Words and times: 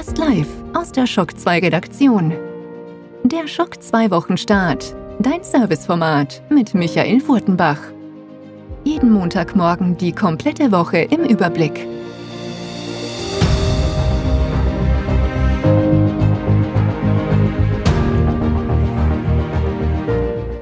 Fast 0.00 0.16
live 0.16 0.48
aus 0.72 0.92
der 0.92 1.06
Schock 1.06 1.38
2 1.38 1.58
Redaktion. 1.58 2.32
Der 3.22 3.46
Schock 3.46 3.82
2 3.82 4.10
Wochenstart. 4.10 4.96
Dein 5.18 5.44
Serviceformat 5.44 6.40
mit 6.48 6.72
Michael 6.72 7.20
Furtenbach. 7.20 7.76
Jeden 8.82 9.12
Montagmorgen 9.12 9.98
die 9.98 10.12
komplette 10.12 10.72
Woche 10.72 11.00
im 11.00 11.24
Überblick. 11.24 11.86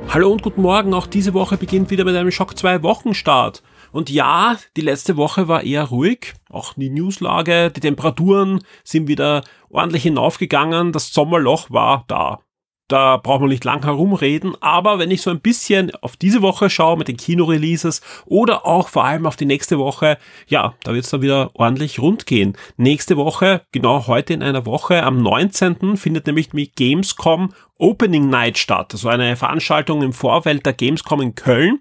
Hallo 0.08 0.32
und 0.32 0.42
guten 0.42 0.62
Morgen. 0.62 0.92
Auch 0.94 1.06
diese 1.06 1.32
Woche 1.32 1.56
beginnt 1.56 1.90
wieder 1.90 2.04
mit 2.04 2.16
einem 2.16 2.32
Schock 2.32 2.58
2 2.58 2.82
Wochenstart. 2.82 3.62
Und 3.92 4.10
ja, 4.10 4.56
die 4.76 4.82
letzte 4.82 5.16
Woche 5.16 5.48
war 5.48 5.62
eher 5.62 5.84
ruhig. 5.84 6.34
Auch 6.50 6.74
die 6.74 6.90
Newslage, 6.90 7.70
die 7.70 7.80
Temperaturen 7.80 8.60
sind 8.84 9.08
wieder 9.08 9.44
ordentlich 9.70 10.02
hinaufgegangen. 10.02 10.92
Das 10.92 11.12
Sommerloch 11.12 11.70
war 11.70 12.04
da. 12.08 12.40
Da 12.88 13.18
braucht 13.18 13.42
man 13.42 13.50
nicht 13.50 13.64
lang 13.64 13.84
herumreden, 13.84 14.56
aber 14.62 14.98
wenn 14.98 15.10
ich 15.10 15.20
so 15.20 15.28
ein 15.28 15.40
bisschen 15.40 15.94
auf 15.96 16.16
diese 16.16 16.40
Woche 16.40 16.70
schaue 16.70 16.96
mit 16.96 17.06
den 17.06 17.18
Kinoreleases 17.18 18.00
oder 18.24 18.64
auch 18.64 18.88
vor 18.88 19.04
allem 19.04 19.26
auf 19.26 19.36
die 19.36 19.44
nächste 19.44 19.78
Woche, 19.78 20.16
ja, 20.46 20.72
da 20.84 20.94
wird 20.94 21.04
es 21.04 21.10
dann 21.10 21.20
wieder 21.20 21.50
ordentlich 21.52 21.98
rund 21.98 22.24
gehen. 22.24 22.56
Nächste 22.78 23.18
Woche, 23.18 23.60
genau 23.72 24.06
heute 24.06 24.32
in 24.32 24.42
einer 24.42 24.64
Woche, 24.64 25.02
am 25.02 25.22
19. 25.22 25.98
findet 25.98 26.26
nämlich 26.26 26.48
die 26.48 26.72
Gamescom 26.72 27.52
Opening 27.76 28.30
Night 28.30 28.56
statt. 28.56 28.94
Also 28.94 29.10
eine 29.10 29.36
Veranstaltung 29.36 30.00
im 30.00 30.14
Vorfeld 30.14 30.64
der 30.64 30.72
Gamescom 30.72 31.20
in 31.20 31.34
Köln 31.34 31.80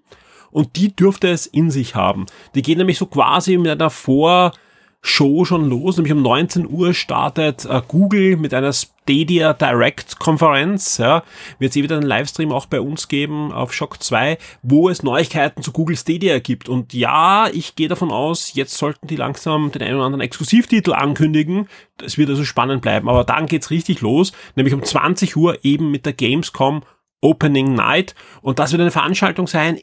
und 0.51 0.75
die 0.75 0.95
dürfte 0.95 1.27
es 1.29 1.45
in 1.45 1.71
sich 1.71 1.95
haben. 1.95 2.25
Die 2.55 2.61
geht 2.61 2.77
nämlich 2.77 2.97
so 2.97 3.05
quasi 3.05 3.57
mit 3.57 3.71
einer 3.71 3.89
Vor- 3.89 4.53
schon 5.01 5.69
los, 5.69 5.95
nämlich 5.95 6.11
um 6.11 6.21
19 6.21 6.67
Uhr 6.69 6.93
startet 6.93 7.65
äh, 7.65 7.81
Google 7.87 8.35
mit 8.35 8.53
einer 8.53 8.73
Stadia 8.73 9.53
Direct 9.53 10.19
Konferenz, 10.19 10.97
ja, 10.97 11.23
wird 11.59 11.71
es 11.71 11.77
eh 11.77 11.83
wieder 11.83 11.95
einen 11.95 12.05
Livestream 12.05 12.51
auch 12.51 12.65
bei 12.65 12.81
uns 12.81 13.07
geben 13.07 13.53
auf 13.53 13.73
Shock 13.73 14.03
2, 14.03 14.37
wo 14.63 14.89
es 14.89 15.03
Neuigkeiten 15.03 15.61
zu 15.61 15.71
Google 15.71 15.95
Stadia 15.95 16.39
gibt. 16.39 16.67
Und 16.67 16.93
ja, 16.93 17.47
ich 17.53 17.75
gehe 17.75 17.87
davon 17.87 18.11
aus, 18.11 18.53
jetzt 18.53 18.77
sollten 18.77 19.07
die 19.07 19.15
langsam 19.15 19.71
den 19.71 19.81
einen 19.81 19.95
oder 19.95 20.05
anderen 20.05 20.21
Exklusivtitel 20.21 20.93
ankündigen. 20.93 21.69
Es 22.03 22.17
wird 22.17 22.29
also 22.29 22.43
spannend 22.43 22.81
bleiben. 22.81 23.07
Aber 23.07 23.23
dann 23.23 23.45
geht's 23.45 23.71
richtig 23.71 24.01
los, 24.01 24.33
nämlich 24.55 24.73
um 24.73 24.83
20 24.83 25.37
Uhr 25.37 25.63
eben 25.63 25.89
mit 25.89 26.05
der 26.05 26.13
Gamescom 26.13 26.83
Opening 27.21 27.73
Night. 27.73 28.13
Und 28.41 28.59
das 28.59 28.71
wird 28.73 28.81
eine 28.81 28.91
Veranstaltung 28.91 29.47
sein 29.47 29.79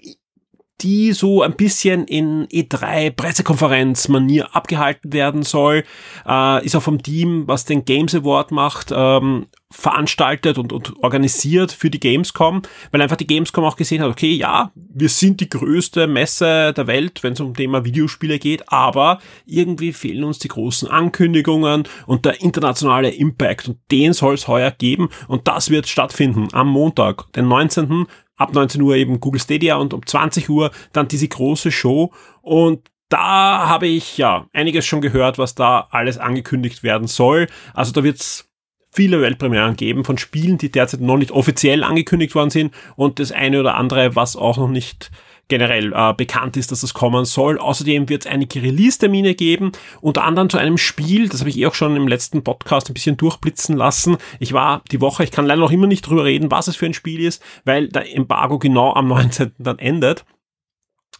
die 0.80 1.12
so 1.12 1.42
ein 1.42 1.54
bisschen 1.54 2.04
in 2.06 2.46
E3 2.48 3.10
Pressekonferenz-Manier 3.10 4.54
abgehalten 4.54 5.12
werden 5.12 5.42
soll, 5.42 5.84
äh, 6.26 6.64
ist 6.64 6.74
auch 6.74 6.82
vom 6.82 7.02
Team, 7.02 7.44
was 7.46 7.64
den 7.64 7.84
Games 7.84 8.14
Award 8.14 8.50
macht, 8.50 8.92
ähm, 8.94 9.46
veranstaltet 9.70 10.56
und, 10.56 10.72
und 10.72 10.96
organisiert 11.02 11.72
für 11.72 11.90
die 11.90 11.98
Gamescom, 11.98 12.62
weil 12.90 13.02
einfach 13.02 13.16
die 13.16 13.26
Gamescom 13.26 13.64
auch 13.64 13.76
gesehen 13.76 14.02
hat, 14.02 14.10
okay, 14.10 14.32
ja, 14.32 14.70
wir 14.74 15.08
sind 15.08 15.40
die 15.40 15.48
größte 15.48 16.06
Messe 16.06 16.72
der 16.72 16.86
Welt, 16.86 17.22
wenn 17.22 17.32
es 17.32 17.40
um 17.40 17.54
Thema 17.54 17.84
Videospiele 17.84 18.38
geht, 18.38 18.70
aber 18.70 19.18
irgendwie 19.46 19.92
fehlen 19.92 20.24
uns 20.24 20.38
die 20.38 20.48
großen 20.48 20.88
Ankündigungen 20.88 21.84
und 22.06 22.24
der 22.24 22.40
internationale 22.40 23.10
Impact 23.10 23.68
und 23.68 23.78
den 23.90 24.12
soll 24.12 24.34
es 24.34 24.46
heuer 24.46 24.70
geben 24.70 25.08
und 25.26 25.48
das 25.48 25.70
wird 25.70 25.88
stattfinden 25.88 26.48
am 26.52 26.68
Montag, 26.68 27.32
den 27.32 27.48
19 27.48 28.06
ab 28.36 28.52
19 28.52 28.80
Uhr 28.82 28.96
eben 28.96 29.20
Google 29.20 29.40
Stadia 29.40 29.76
und 29.76 29.94
um 29.94 30.04
20 30.04 30.48
Uhr 30.48 30.70
dann 30.92 31.08
diese 31.08 31.28
große 31.28 31.70
Show 31.70 32.12
und 32.42 32.90
da 33.08 33.68
habe 33.68 33.86
ich 33.86 34.18
ja 34.18 34.46
einiges 34.52 34.86
schon 34.86 35.00
gehört, 35.00 35.38
was 35.38 35.54
da 35.54 35.86
alles 35.90 36.18
angekündigt 36.18 36.82
werden 36.82 37.06
soll. 37.06 37.48
Also 37.72 37.92
da 37.92 38.02
wird's 38.02 38.50
viele 38.90 39.20
Weltpremieren 39.20 39.76
geben 39.76 40.04
von 40.04 40.18
Spielen, 40.18 40.58
die 40.58 40.70
derzeit 40.70 41.00
noch 41.00 41.16
nicht 41.16 41.32
offiziell 41.32 41.84
angekündigt 41.84 42.34
worden 42.34 42.50
sind 42.50 42.74
und 42.96 43.18
das 43.18 43.32
eine 43.32 43.60
oder 43.60 43.74
andere, 43.74 44.16
was 44.16 44.36
auch 44.36 44.56
noch 44.56 44.68
nicht 44.68 45.10
generell 45.48 45.92
äh, 45.92 46.14
bekannt 46.14 46.56
ist, 46.56 46.72
dass 46.72 46.80
das 46.80 46.94
kommen 46.94 47.24
soll. 47.24 47.58
Außerdem 47.58 48.08
wird 48.08 48.24
es 48.24 48.30
einige 48.30 48.62
Release-Termine 48.62 49.34
geben, 49.34 49.72
unter 50.00 50.24
anderem 50.24 50.48
zu 50.48 50.58
einem 50.58 50.78
Spiel, 50.78 51.28
das 51.28 51.40
habe 51.40 51.50
ich 51.50 51.58
eh 51.58 51.66
auch 51.66 51.74
schon 51.74 51.96
im 51.96 52.08
letzten 52.08 52.42
Podcast 52.42 52.88
ein 52.88 52.94
bisschen 52.94 53.16
durchblitzen 53.16 53.76
lassen. 53.76 54.16
Ich 54.38 54.52
war 54.52 54.82
die 54.90 55.00
Woche, 55.00 55.24
ich 55.24 55.30
kann 55.30 55.46
leider 55.46 55.60
noch 55.60 55.70
immer 55.70 55.86
nicht 55.86 56.02
drüber 56.02 56.24
reden, 56.24 56.50
was 56.50 56.68
es 56.68 56.76
für 56.76 56.86
ein 56.86 56.94
Spiel 56.94 57.20
ist, 57.20 57.42
weil 57.64 57.88
der 57.88 58.14
Embargo 58.14 58.58
genau 58.58 58.94
am 58.94 59.08
19. 59.14 59.52
dann 59.58 59.78
endet. 59.78 60.24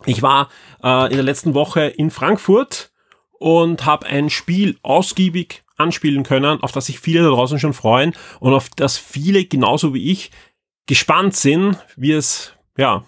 Ich 0.07 0.23
war 0.23 0.49
äh, 0.83 1.07
in 1.07 1.15
der 1.15 1.23
letzten 1.23 1.55
Woche 1.55 1.83
in 1.83 2.11
Frankfurt 2.11 2.93
und 3.39 3.87
habe 3.87 4.07
ein 4.07 4.31
Spiel 4.31 4.79
ausgiebig 4.83 5.65
anspielen 5.77 6.23
können, 6.23 6.63
auf 6.63 6.73
das 6.73 6.87
sich 6.87 7.01
viele 7.01 7.23
da 7.23 7.29
draußen 7.29 7.59
schon 7.59 7.75
freuen 7.75 8.13
und 8.41 8.55
auf 8.55 8.69
das 8.77 8.97
viele 8.97 9.45
genauso 9.45 9.93
wie 9.95 10.11
ich 10.11 10.31
gespannt 10.87 11.35
sind, 11.35 11.79
wie 11.97 12.13
es 12.13 12.53
ja 12.77 13.05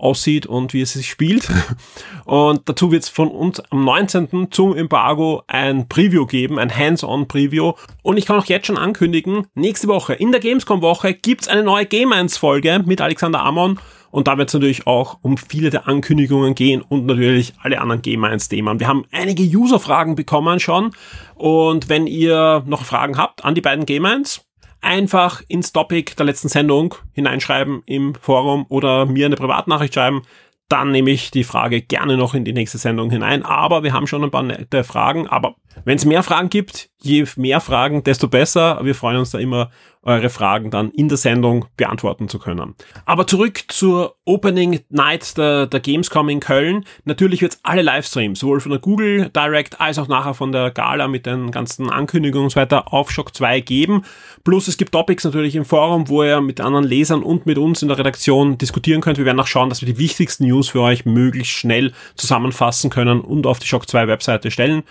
aussieht 0.00 0.46
und 0.46 0.72
wie 0.72 0.80
es 0.80 0.94
sich 0.94 1.08
spielt. 1.08 1.48
Und 2.24 2.68
dazu 2.68 2.92
wird 2.92 3.02
es 3.02 3.08
von 3.08 3.28
uns 3.28 3.58
am 3.70 3.84
19. 3.84 4.48
zum 4.52 4.76
Embargo 4.76 5.42
ein 5.48 5.88
Preview 5.88 6.26
geben, 6.26 6.60
ein 6.60 6.74
Hands-on-Preview. 6.74 7.72
Und 8.02 8.18
ich 8.18 8.26
kann 8.26 8.38
auch 8.38 8.44
jetzt 8.44 8.68
schon 8.68 8.78
ankündigen, 8.78 9.48
nächste 9.54 9.88
Woche 9.88 10.14
in 10.14 10.30
der 10.30 10.40
Gamescom-Woche 10.40 11.14
gibt's 11.14 11.48
eine 11.48 11.64
neue 11.64 11.86
Game 11.86 12.12
1-Folge 12.12 12.82
mit 12.86 13.00
Alexander 13.00 13.42
Amon. 13.42 13.80
Und 14.10 14.26
da 14.26 14.38
wird 14.38 14.48
es 14.48 14.54
natürlich 14.54 14.86
auch 14.86 15.18
um 15.22 15.36
viele 15.36 15.70
der 15.70 15.86
Ankündigungen 15.86 16.54
gehen 16.54 16.82
und 16.82 17.06
natürlich 17.06 17.54
alle 17.62 17.80
anderen 17.80 18.02
Game 18.02 18.24
1-Themen. 18.24 18.80
Wir 18.80 18.88
haben 18.88 19.04
einige 19.12 19.42
User-Fragen 19.42 20.16
bekommen 20.16 20.60
schon. 20.60 20.90
Und 21.34 21.88
wenn 21.88 22.06
ihr 22.06 22.64
noch 22.66 22.84
Fragen 22.84 23.16
habt 23.16 23.44
an 23.44 23.54
die 23.54 23.60
beiden 23.60 23.86
Game 23.86 24.04
1, 24.04 24.44
einfach 24.80 25.42
ins 25.48 25.72
Topic 25.72 26.14
der 26.16 26.26
letzten 26.26 26.48
Sendung 26.48 26.94
hineinschreiben 27.12 27.82
im 27.86 28.14
Forum 28.14 28.66
oder 28.68 29.06
mir 29.06 29.26
eine 29.26 29.36
Privatnachricht 29.36 29.94
schreiben. 29.94 30.22
Dann 30.68 30.92
nehme 30.92 31.10
ich 31.10 31.30
die 31.30 31.44
Frage 31.44 31.82
gerne 31.82 32.16
noch 32.16 32.34
in 32.34 32.44
die 32.44 32.52
nächste 32.52 32.78
Sendung 32.78 33.10
hinein. 33.10 33.44
Aber 33.44 33.82
wir 33.82 33.92
haben 33.92 34.06
schon 34.06 34.22
ein 34.22 34.30
paar 34.30 34.44
nette 34.44 34.84
Fragen. 34.84 35.26
Aber 35.26 35.56
wenn 35.84 35.96
es 35.96 36.04
mehr 36.04 36.22
Fragen 36.22 36.50
gibt, 36.50 36.90
je 37.00 37.24
mehr 37.36 37.60
Fragen, 37.60 38.04
desto 38.04 38.28
besser. 38.28 38.80
Wir 38.82 38.94
freuen 38.94 39.18
uns 39.18 39.30
da 39.30 39.38
immer 39.38 39.70
eure 40.02 40.30
Fragen 40.30 40.70
dann 40.70 40.90
in 40.92 41.08
der 41.08 41.18
Sendung 41.18 41.66
beantworten 41.76 42.28
zu 42.28 42.38
können. 42.38 42.74
Aber 43.04 43.26
zurück 43.26 43.64
zur 43.68 44.16
Opening 44.24 44.80
Night 44.88 45.36
der, 45.36 45.66
der 45.66 45.80
Gamescom 45.80 46.30
in 46.30 46.40
Köln. 46.40 46.84
Natürlich 47.04 47.42
wird 47.42 47.52
es 47.52 47.60
alle 47.64 47.82
Livestreams, 47.82 48.40
sowohl 48.40 48.60
von 48.60 48.70
der 48.70 48.80
Google 48.80 49.28
Direct 49.28 49.80
als 49.80 49.98
auch 49.98 50.08
nachher 50.08 50.32
von 50.32 50.52
der 50.52 50.70
Gala 50.70 51.06
mit 51.06 51.26
den 51.26 51.50
ganzen 51.50 51.90
Ankündigungen 51.90 52.44
und 52.44 52.50
so 52.50 52.60
weiter 52.60 52.94
auf 52.94 53.10
Shock 53.10 53.34
2 53.34 53.60
geben. 53.60 54.02
Plus 54.42 54.68
es 54.68 54.78
gibt 54.78 54.92
Topics 54.92 55.24
natürlich 55.24 55.54
im 55.54 55.66
Forum, 55.66 56.08
wo 56.08 56.22
ihr 56.22 56.40
mit 56.40 56.62
anderen 56.62 56.86
Lesern 56.86 57.22
und 57.22 57.44
mit 57.44 57.58
uns 57.58 57.82
in 57.82 57.88
der 57.88 57.98
Redaktion 57.98 58.56
diskutieren 58.56 59.02
könnt. 59.02 59.18
Wir 59.18 59.26
werden 59.26 59.40
auch 59.40 59.46
schauen, 59.46 59.68
dass 59.68 59.82
wir 59.82 59.86
die 59.86 59.98
wichtigsten 59.98 60.46
News 60.46 60.70
für 60.70 60.80
euch 60.80 61.04
möglichst 61.04 61.52
schnell 61.52 61.92
zusammenfassen 62.14 62.88
können 62.88 63.20
und 63.20 63.46
auf 63.46 63.58
die 63.58 63.66
Shock 63.66 63.88
2 63.88 64.08
Webseite 64.08 64.50
stellen. 64.50 64.82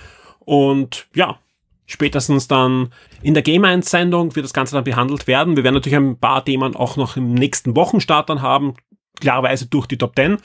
Und 0.49 1.05
ja, 1.13 1.37
spätestens 1.85 2.47
dann 2.47 2.89
in 3.21 3.35
der 3.35 3.43
Game 3.43 3.65
1 3.65 3.87
Sendung 3.87 4.35
wird 4.35 4.43
das 4.45 4.53
Ganze 4.53 4.73
dann 4.73 4.83
behandelt 4.83 5.27
werden. 5.27 5.55
Wir 5.55 5.63
werden 5.63 5.75
natürlich 5.75 5.95
ein 5.95 6.17
paar 6.17 6.43
Themen 6.43 6.75
auch 6.75 6.97
noch 6.97 7.17
im 7.17 7.35
nächsten 7.35 7.75
Wochenstart 7.75 8.31
dann 8.31 8.41
haben, 8.41 8.73
klarerweise 9.21 9.67
durch 9.67 9.85
die 9.85 9.99
Top 9.99 10.15
10. 10.15 10.37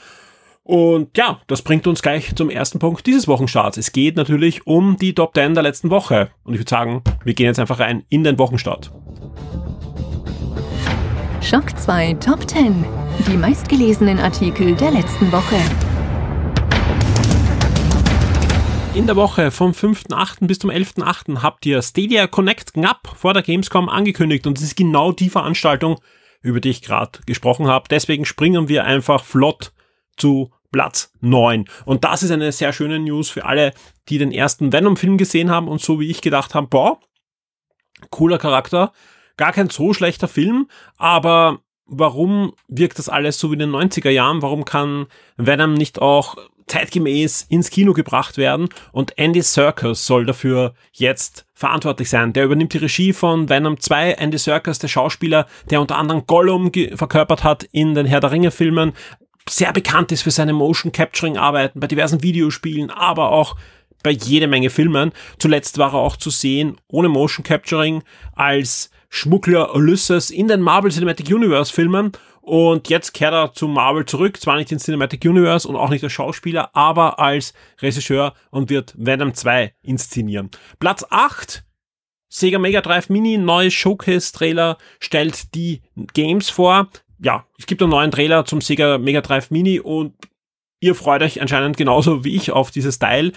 Und 0.61 1.17
ja, 1.17 1.41
das 1.47 1.63
bringt 1.63 1.87
uns 1.87 2.03
gleich 2.03 2.35
zum 2.35 2.51
ersten 2.51 2.77
Punkt 2.77 3.07
dieses 3.07 3.27
Wochenstarts. 3.27 3.77
Es 3.77 3.93
geht 3.93 4.15
natürlich 4.15 4.67
um 4.67 4.95
die 4.97 5.15
Top 5.15 5.33
10 5.33 5.55
der 5.55 5.63
letzten 5.63 5.89
Woche. 5.89 6.29
Und 6.43 6.53
ich 6.53 6.59
würde 6.59 6.69
sagen, 6.69 7.01
wir 7.23 7.33
gehen 7.33 7.47
jetzt 7.47 7.59
einfach 7.59 7.79
rein 7.79 8.05
in 8.09 8.23
den 8.23 8.37
Wochenstart. 8.37 8.91
Schock 11.41 11.75
2 11.75 12.13
Top 12.23 12.47
10. 12.47 12.85
Die 13.27 13.37
meistgelesenen 13.37 14.19
Artikel 14.19 14.75
der 14.75 14.91
letzten 14.91 15.31
Woche. 15.31 15.94
In 18.95 19.07
der 19.07 19.17
Woche 19.17 19.51
vom 19.51 19.71
5.8. 19.71 20.47
bis 20.47 20.59
zum 20.59 20.69
11.8. 20.69 21.43
habt 21.43 21.65
ihr 21.65 21.81
Stadia 21.81 22.27
Connect 22.27 22.75
knapp 22.75 23.13
vor 23.17 23.33
der 23.33 23.43
Gamescom 23.43 23.89
angekündigt 23.89 24.47
und 24.47 24.57
es 24.57 24.63
ist 24.63 24.77
genau 24.77 25.11
die 25.11 25.29
Veranstaltung, 25.29 25.99
über 26.41 26.61
die 26.61 26.69
ich 26.69 26.81
gerade 26.81 27.19
gesprochen 27.25 27.67
habe. 27.67 27.89
Deswegen 27.89 28.23
springen 28.23 28.69
wir 28.69 28.85
einfach 28.85 29.25
flott 29.25 29.73
zu 30.15 30.53
Platz 30.71 31.11
9. 31.19 31.65
Und 31.83 32.05
das 32.05 32.23
ist 32.23 32.31
eine 32.31 32.53
sehr 32.53 32.71
schöne 32.71 32.99
News 32.99 33.29
für 33.29 33.43
alle, 33.43 33.73
die 34.07 34.17
den 34.17 34.31
ersten 34.31 34.71
Venom-Film 34.71 35.17
gesehen 35.17 35.51
haben 35.51 35.67
und 35.67 35.81
so 35.81 35.99
wie 35.99 36.09
ich 36.09 36.21
gedacht 36.21 36.55
haben, 36.55 36.69
boah, 36.69 37.01
cooler 38.11 38.37
Charakter, 38.37 38.93
gar 39.35 39.51
kein 39.51 39.69
so 39.69 39.93
schlechter 39.93 40.29
Film, 40.29 40.69
aber 40.97 41.59
warum 41.85 42.53
wirkt 42.69 42.97
das 42.97 43.09
alles 43.09 43.39
so 43.39 43.49
wie 43.49 43.55
in 43.55 43.59
den 43.59 43.71
90er 43.71 44.09
Jahren? 44.09 44.41
Warum 44.41 44.63
kann 44.63 45.07
Venom 45.35 45.73
nicht 45.73 46.01
auch 46.01 46.37
zeitgemäß 46.67 47.45
ins 47.49 47.69
Kino 47.69 47.93
gebracht 47.93 48.37
werden 48.37 48.69
und 48.91 49.17
Andy 49.17 49.41
Serkis 49.41 50.05
soll 50.05 50.25
dafür 50.25 50.73
jetzt 50.91 51.45
verantwortlich 51.53 52.09
sein. 52.09 52.33
Der 52.33 52.45
übernimmt 52.45 52.73
die 52.73 52.79
Regie 52.79 53.13
von 53.13 53.49
Venom 53.49 53.79
2. 53.79 54.13
Andy 54.13 54.37
Serkis, 54.37 54.79
der 54.79 54.87
Schauspieler, 54.87 55.47
der 55.69 55.81
unter 55.81 55.97
anderem 55.97 56.25
Gollum 56.25 56.71
verkörpert 56.95 57.43
hat 57.43 57.63
in 57.71 57.93
den 57.93 58.05
Herr 58.05 58.19
der 58.19 58.31
Ringe 58.31 58.51
Filmen, 58.51 58.93
sehr 59.47 59.73
bekannt 59.73 60.11
ist 60.11 60.23
für 60.23 60.31
seine 60.31 60.53
Motion 60.53 60.91
Capturing 60.91 61.37
Arbeiten 61.37 61.79
bei 61.79 61.87
diversen 61.87 62.23
Videospielen, 62.23 62.89
aber 62.89 63.31
auch 63.31 63.55
bei 64.01 64.11
jede 64.11 64.47
Menge 64.47 64.69
Filmen. 64.69 65.11
Zuletzt 65.39 65.77
war 65.77 65.93
er 65.93 65.99
auch 65.99 66.17
zu 66.17 66.29
sehen 66.29 66.77
ohne 66.87 67.09
Motion 67.09 67.43
Capturing 67.43 68.03
als 68.33 68.89
Schmuggler 69.09 69.73
Ulysses 69.75 70.29
in 70.29 70.47
den 70.47 70.61
Marvel 70.61 70.91
Cinematic 70.91 71.29
Universe 71.29 71.71
Filmen 71.73 72.11
und 72.45 72.89
jetzt 72.89 73.13
kehrt 73.13 73.33
er 73.33 73.53
zu 73.53 73.67
Marvel 73.67 74.05
zurück, 74.05 74.39
zwar 74.39 74.57
nicht 74.57 74.71
in 74.71 74.77
Cinematic 74.77 75.25
Universe 75.25 75.67
und 75.67 75.75
auch 75.75 75.89
nicht 75.89 76.03
als 76.03 76.13
Schauspieler, 76.13 76.69
aber 76.75 77.19
als 77.19 77.53
Regisseur 77.81 78.35
und 78.51 78.69
wird 78.69 78.93
Venom 78.95 79.33
2 79.33 79.73
inszenieren. 79.81 80.51
Platz 80.79 81.03
8 81.09 81.63
Sega 82.29 82.59
Mega 82.59 82.81
Drive 82.81 83.09
Mini, 83.09 83.37
neues 83.37 83.73
Showcase-Trailer, 83.73 84.77
stellt 84.99 85.55
die 85.55 85.81
Games 86.13 86.49
vor. 86.49 86.89
Ja, 87.17 87.45
es 87.57 87.65
gibt 87.65 87.81
einen 87.81 87.91
neuen 87.91 88.11
Trailer 88.11 88.45
zum 88.45 88.61
Sega 88.61 88.99
Mega 88.99 89.21
Drive 89.21 89.49
Mini 89.49 89.79
und 89.79 90.13
ihr 90.79 90.93
freut 90.93 91.23
euch 91.23 91.41
anscheinend 91.41 91.77
genauso 91.77 92.23
wie 92.23 92.35
ich 92.35 92.51
auf 92.51 92.69
dieses 92.69 92.99
Teil. 92.99 93.31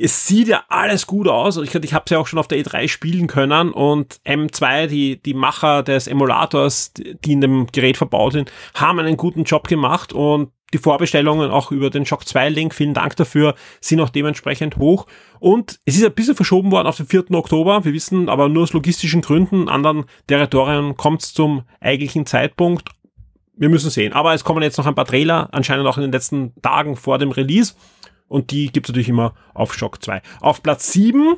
Es 0.00 0.28
sieht 0.28 0.46
ja 0.46 0.62
alles 0.68 1.08
gut 1.08 1.26
aus. 1.26 1.56
Ich, 1.56 1.74
ich 1.74 1.92
habe 1.92 2.04
es 2.04 2.10
ja 2.10 2.18
auch 2.18 2.26
schon 2.28 2.38
auf 2.38 2.46
der 2.46 2.58
E3 2.58 2.86
spielen 2.86 3.26
können 3.26 3.72
und 3.72 4.20
M2, 4.24 4.86
die, 4.86 5.20
die 5.20 5.34
Macher 5.34 5.82
des 5.82 6.06
Emulators, 6.06 6.92
die 6.94 7.32
in 7.32 7.40
dem 7.40 7.66
Gerät 7.66 7.96
verbaut 7.96 8.34
sind, 8.34 8.52
haben 8.74 9.00
einen 9.00 9.16
guten 9.16 9.42
Job 9.42 9.66
gemacht 9.66 10.12
und 10.12 10.52
die 10.72 10.78
Vorbestellungen 10.78 11.50
auch 11.50 11.72
über 11.72 11.90
den 11.90 12.06
Shock 12.06 12.28
2 12.28 12.50
Link, 12.50 12.74
vielen 12.74 12.94
Dank 12.94 13.16
dafür, 13.16 13.54
sind 13.80 14.00
auch 14.00 14.10
dementsprechend 14.10 14.76
hoch. 14.76 15.06
Und 15.40 15.80
es 15.84 15.96
ist 15.96 16.04
ein 16.04 16.12
bisschen 16.12 16.36
verschoben 16.36 16.70
worden 16.70 16.86
auf 16.86 16.96
den 16.96 17.06
4. 17.06 17.32
Oktober. 17.32 17.84
Wir 17.84 17.92
wissen 17.92 18.28
aber 18.28 18.48
nur 18.48 18.64
aus 18.64 18.72
logistischen 18.74 19.22
Gründen, 19.22 19.68
anderen 19.68 20.04
Territorien 20.26 20.96
kommt 20.96 21.22
es 21.22 21.32
zum 21.32 21.62
eigentlichen 21.80 22.26
Zeitpunkt. 22.26 22.90
Wir 23.56 23.68
müssen 23.68 23.90
sehen. 23.90 24.12
Aber 24.12 24.34
es 24.34 24.44
kommen 24.44 24.62
jetzt 24.62 24.78
noch 24.78 24.86
ein 24.86 24.94
paar 24.94 25.06
Trailer, 25.06 25.48
anscheinend 25.52 25.86
auch 25.86 25.96
in 25.96 26.02
den 26.02 26.12
letzten 26.12 26.52
Tagen 26.62 26.94
vor 26.94 27.18
dem 27.18 27.32
Release. 27.32 27.74
Und 28.28 28.50
die 28.50 28.70
gibt 28.70 28.86
es 28.86 28.92
natürlich 28.92 29.08
immer 29.08 29.34
auf 29.54 29.74
Shock 29.74 30.02
2. 30.02 30.22
Auf 30.40 30.62
Platz 30.62 30.92
7 30.92 31.36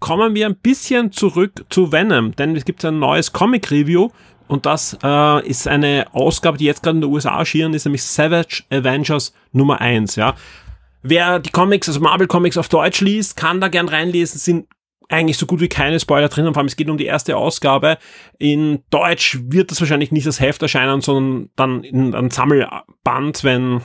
kommen 0.00 0.34
wir 0.34 0.46
ein 0.46 0.56
bisschen 0.56 1.12
zurück 1.12 1.64
zu 1.68 1.92
Venom, 1.92 2.34
denn 2.34 2.56
es 2.56 2.64
gibt 2.64 2.84
ein 2.84 2.98
neues 2.98 3.32
Comic-Review 3.32 4.10
und 4.48 4.66
das 4.66 4.98
äh, 5.02 5.46
ist 5.46 5.68
eine 5.68 6.06
Ausgabe, 6.12 6.58
die 6.58 6.64
jetzt 6.64 6.82
gerade 6.82 6.96
in 6.96 7.02
den 7.02 7.10
USA 7.10 7.38
erschienen 7.38 7.72
ist, 7.74 7.84
nämlich 7.84 8.02
Savage 8.02 8.64
Avengers 8.70 9.32
Nummer 9.52 9.80
1, 9.80 10.16
ja. 10.16 10.34
Wer 11.02 11.38
die 11.38 11.50
Comics, 11.50 11.88
also 11.88 12.00
Marvel 12.00 12.26
Comics 12.26 12.58
auf 12.58 12.68
Deutsch 12.68 13.00
liest, 13.00 13.36
kann 13.36 13.60
da 13.60 13.68
gern 13.68 13.88
reinlesen, 13.88 14.38
sind 14.38 14.66
eigentlich 15.08 15.38
so 15.38 15.46
gut 15.46 15.60
wie 15.60 15.68
keine 15.68 16.00
Spoiler 16.00 16.28
drin, 16.28 16.46
vor 16.46 16.58
allem 16.58 16.66
es 16.66 16.76
geht 16.76 16.88
um 16.88 16.96
die 16.96 17.06
erste 17.06 17.36
Ausgabe. 17.36 17.98
In 18.38 18.82
Deutsch 18.90 19.38
wird 19.42 19.70
das 19.70 19.80
wahrscheinlich 19.80 20.10
nicht 20.10 20.26
als 20.26 20.40
Heft 20.40 20.62
erscheinen, 20.62 21.00
sondern 21.00 21.50
dann 21.56 21.84
in 21.84 22.14
einem 22.14 22.30
Sammelband, 22.30 23.44
wenn 23.44 23.82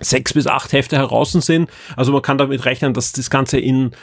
sechs 0.00 0.32
bis 0.32 0.46
acht 0.46 0.72
Hefte 0.72 0.96
heraus 0.96 1.32
sind. 1.32 1.70
Also 1.96 2.12
man 2.12 2.22
kann 2.22 2.38
damit 2.38 2.64
rechnen, 2.64 2.94
dass 2.94 3.12
das 3.12 3.30
Ganze 3.30 3.58
in 3.58 3.94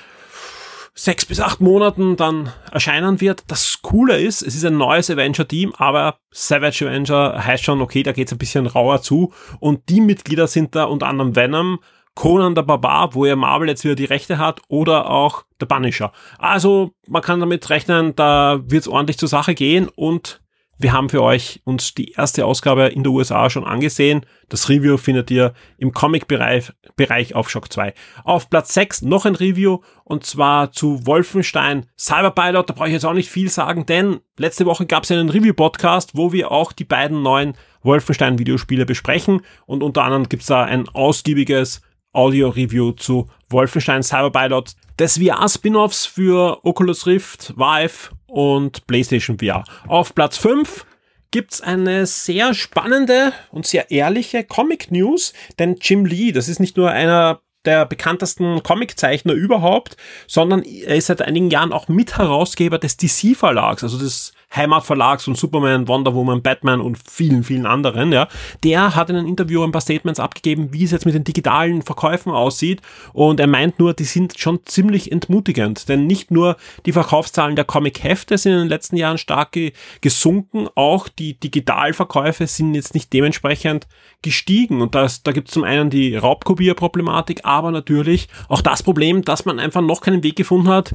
sechs 0.93 1.25
bis 1.25 1.39
acht 1.39 1.61
Monaten 1.61 2.17
dann 2.17 2.51
erscheinen 2.71 3.21
wird. 3.21 3.43
Das 3.47 3.81
Coole 3.81 4.19
ist, 4.19 4.41
es 4.41 4.55
ist 4.55 4.65
ein 4.65 4.77
neues 4.77 5.09
Avenger-Team, 5.09 5.73
aber 5.77 6.17
Savage 6.31 6.85
Avenger 6.87 7.45
heißt 7.45 7.63
schon, 7.63 7.81
okay, 7.81 8.03
da 8.03 8.11
geht's 8.11 8.31
ein 8.31 8.37
bisschen 8.37 8.67
rauer 8.67 9.01
zu. 9.01 9.33
Und 9.59 9.89
die 9.89 10.01
Mitglieder 10.01 10.47
sind 10.47 10.75
da 10.75 10.85
unter 10.85 11.07
anderem 11.07 11.35
Venom, 11.35 11.79
Conan 12.13 12.55
der 12.55 12.63
Barbar, 12.63 13.15
wo 13.15 13.25
ja 13.25 13.37
Marvel 13.37 13.69
jetzt 13.69 13.85
wieder 13.85 13.95
die 13.95 14.05
Rechte 14.05 14.37
hat, 14.37 14.61
oder 14.67 15.09
auch 15.09 15.45
der 15.61 15.65
Punisher. 15.65 16.11
Also 16.37 16.91
man 17.07 17.21
kann 17.21 17.39
damit 17.39 17.69
rechnen, 17.69 18.15
da 18.15 18.59
wird's 18.65 18.89
ordentlich 18.89 19.17
zur 19.17 19.29
Sache 19.29 19.55
gehen 19.55 19.87
und 19.87 20.41
wir 20.81 20.93
haben 20.93 21.09
für 21.09 21.21
euch 21.21 21.61
uns 21.63 21.93
die 21.93 22.11
erste 22.11 22.45
Ausgabe 22.45 22.87
in 22.87 23.03
der 23.03 23.11
USA 23.11 23.49
schon 23.49 23.65
angesehen. 23.65 24.25
Das 24.49 24.67
Review 24.67 24.97
findet 24.97 25.29
ihr 25.29 25.53
im 25.77 25.91
Comic-Bereich 25.91 26.71
Bereich 26.95 27.35
auf 27.35 27.49
Shock 27.49 27.71
2. 27.71 27.93
Auf 28.23 28.49
Platz 28.49 28.73
6 28.73 29.03
noch 29.03 29.25
ein 29.25 29.35
Review 29.35 29.79
und 30.03 30.25
zwar 30.25 30.71
zu 30.71 31.05
Wolfenstein 31.05 31.85
Cyberpilot. 31.97 32.69
Da 32.69 32.73
brauche 32.73 32.87
ich 32.87 32.93
jetzt 32.93 33.05
auch 33.05 33.13
nicht 33.13 33.29
viel 33.29 33.49
sagen, 33.49 33.85
denn 33.85 34.19
letzte 34.37 34.65
Woche 34.65 34.85
gab 34.85 35.03
es 35.03 35.11
einen 35.11 35.29
Review-Podcast, 35.29 36.11
wo 36.15 36.33
wir 36.33 36.51
auch 36.51 36.71
die 36.71 36.83
beiden 36.83 37.21
neuen 37.21 37.53
Wolfenstein-Videospiele 37.83 38.85
besprechen 38.85 39.41
und 39.65 39.83
unter 39.83 40.03
anderem 40.03 40.29
gibt 40.29 40.41
es 40.41 40.47
da 40.47 40.63
ein 40.63 40.89
ausgiebiges 40.89 41.81
Audio-Review 42.13 42.91
zu 42.93 43.27
Wolfenstein 43.49 44.03
Cyberpilot 44.03 44.75
des 44.99 45.17
VR-Spin-Offs 45.17 46.05
für 46.05 46.59
Oculus 46.65 47.07
Rift, 47.07 47.53
Vive 47.55 48.09
und 48.31 48.87
PlayStation 48.87 49.37
VR. 49.37 49.63
Auf 49.87 50.15
Platz 50.15 50.37
5 50.37 50.85
gibt's 51.31 51.61
eine 51.61 52.05
sehr 52.05 52.53
spannende 52.53 53.33
und 53.51 53.65
sehr 53.65 53.91
ehrliche 53.91 54.43
Comic 54.43 54.91
News, 54.91 55.33
denn 55.59 55.77
Jim 55.81 56.05
Lee, 56.05 56.31
das 56.31 56.49
ist 56.49 56.59
nicht 56.59 56.77
nur 56.77 56.91
einer 56.91 57.41
der 57.65 57.85
bekanntesten 57.85 58.63
Comiczeichner 58.63 59.33
überhaupt, 59.33 59.95
sondern 60.27 60.63
er 60.63 60.95
ist 60.95 61.07
seit 61.07 61.21
einigen 61.21 61.49
Jahren 61.49 61.73
auch 61.73 61.87
Mitherausgeber 61.87 62.79
des 62.79 62.97
DC 62.97 63.35
Verlags, 63.35 63.83
also 63.83 63.99
des 63.99 64.33
Heimatverlags 64.55 65.23
von 65.23 65.35
Superman, 65.35 65.87
Wonder 65.87 66.13
Woman, 66.13 66.41
Batman 66.41 66.81
und 66.81 66.97
vielen, 67.09 67.43
vielen 67.43 67.65
anderen, 67.65 68.11
ja. 68.11 68.27
Der 68.63 68.95
hat 68.95 69.09
in 69.09 69.15
einem 69.15 69.27
Interview 69.27 69.63
ein 69.63 69.71
paar 69.71 69.81
Statements 69.81 70.19
abgegeben, 70.19 70.73
wie 70.73 70.83
es 70.83 70.91
jetzt 70.91 71.05
mit 71.05 71.15
den 71.15 71.23
digitalen 71.23 71.81
Verkäufen 71.81 72.31
aussieht. 72.31 72.81
Und 73.13 73.39
er 73.39 73.47
meint 73.47 73.79
nur, 73.79 73.93
die 73.93 74.03
sind 74.03 74.37
schon 74.37 74.59
ziemlich 74.65 75.11
entmutigend, 75.11 75.87
denn 75.89 76.05
nicht 76.07 76.31
nur 76.31 76.57
die 76.85 76.91
Verkaufszahlen 76.91 77.55
der 77.55 77.65
Comic-Hefte 77.65 78.37
sind 78.37 78.53
in 78.53 78.59
den 78.59 78.69
letzten 78.69 78.97
Jahren 78.97 79.17
stark 79.17 79.57
gesunken, 80.01 80.67
auch 80.75 81.07
die 81.07 81.33
Digitalverkäufe 81.39 82.47
sind 82.47 82.75
jetzt 82.75 82.93
nicht 82.93 83.11
dementsprechend 83.13 83.87
gestiegen. 84.21 84.81
Und 84.81 84.95
das, 84.95 85.23
da 85.23 85.31
gibt 85.31 85.47
es 85.47 85.53
zum 85.53 85.63
einen 85.63 85.89
die 85.89 86.15
Raubkopierproblematik, 86.15 87.41
aber 87.43 87.71
natürlich 87.71 88.27
auch 88.49 88.61
das 88.61 88.83
Problem, 88.83 89.23
dass 89.23 89.45
man 89.45 89.59
einfach 89.59 89.81
noch 89.81 90.01
keinen 90.01 90.23
Weg 90.23 90.35
gefunden 90.35 90.69
hat, 90.69 90.93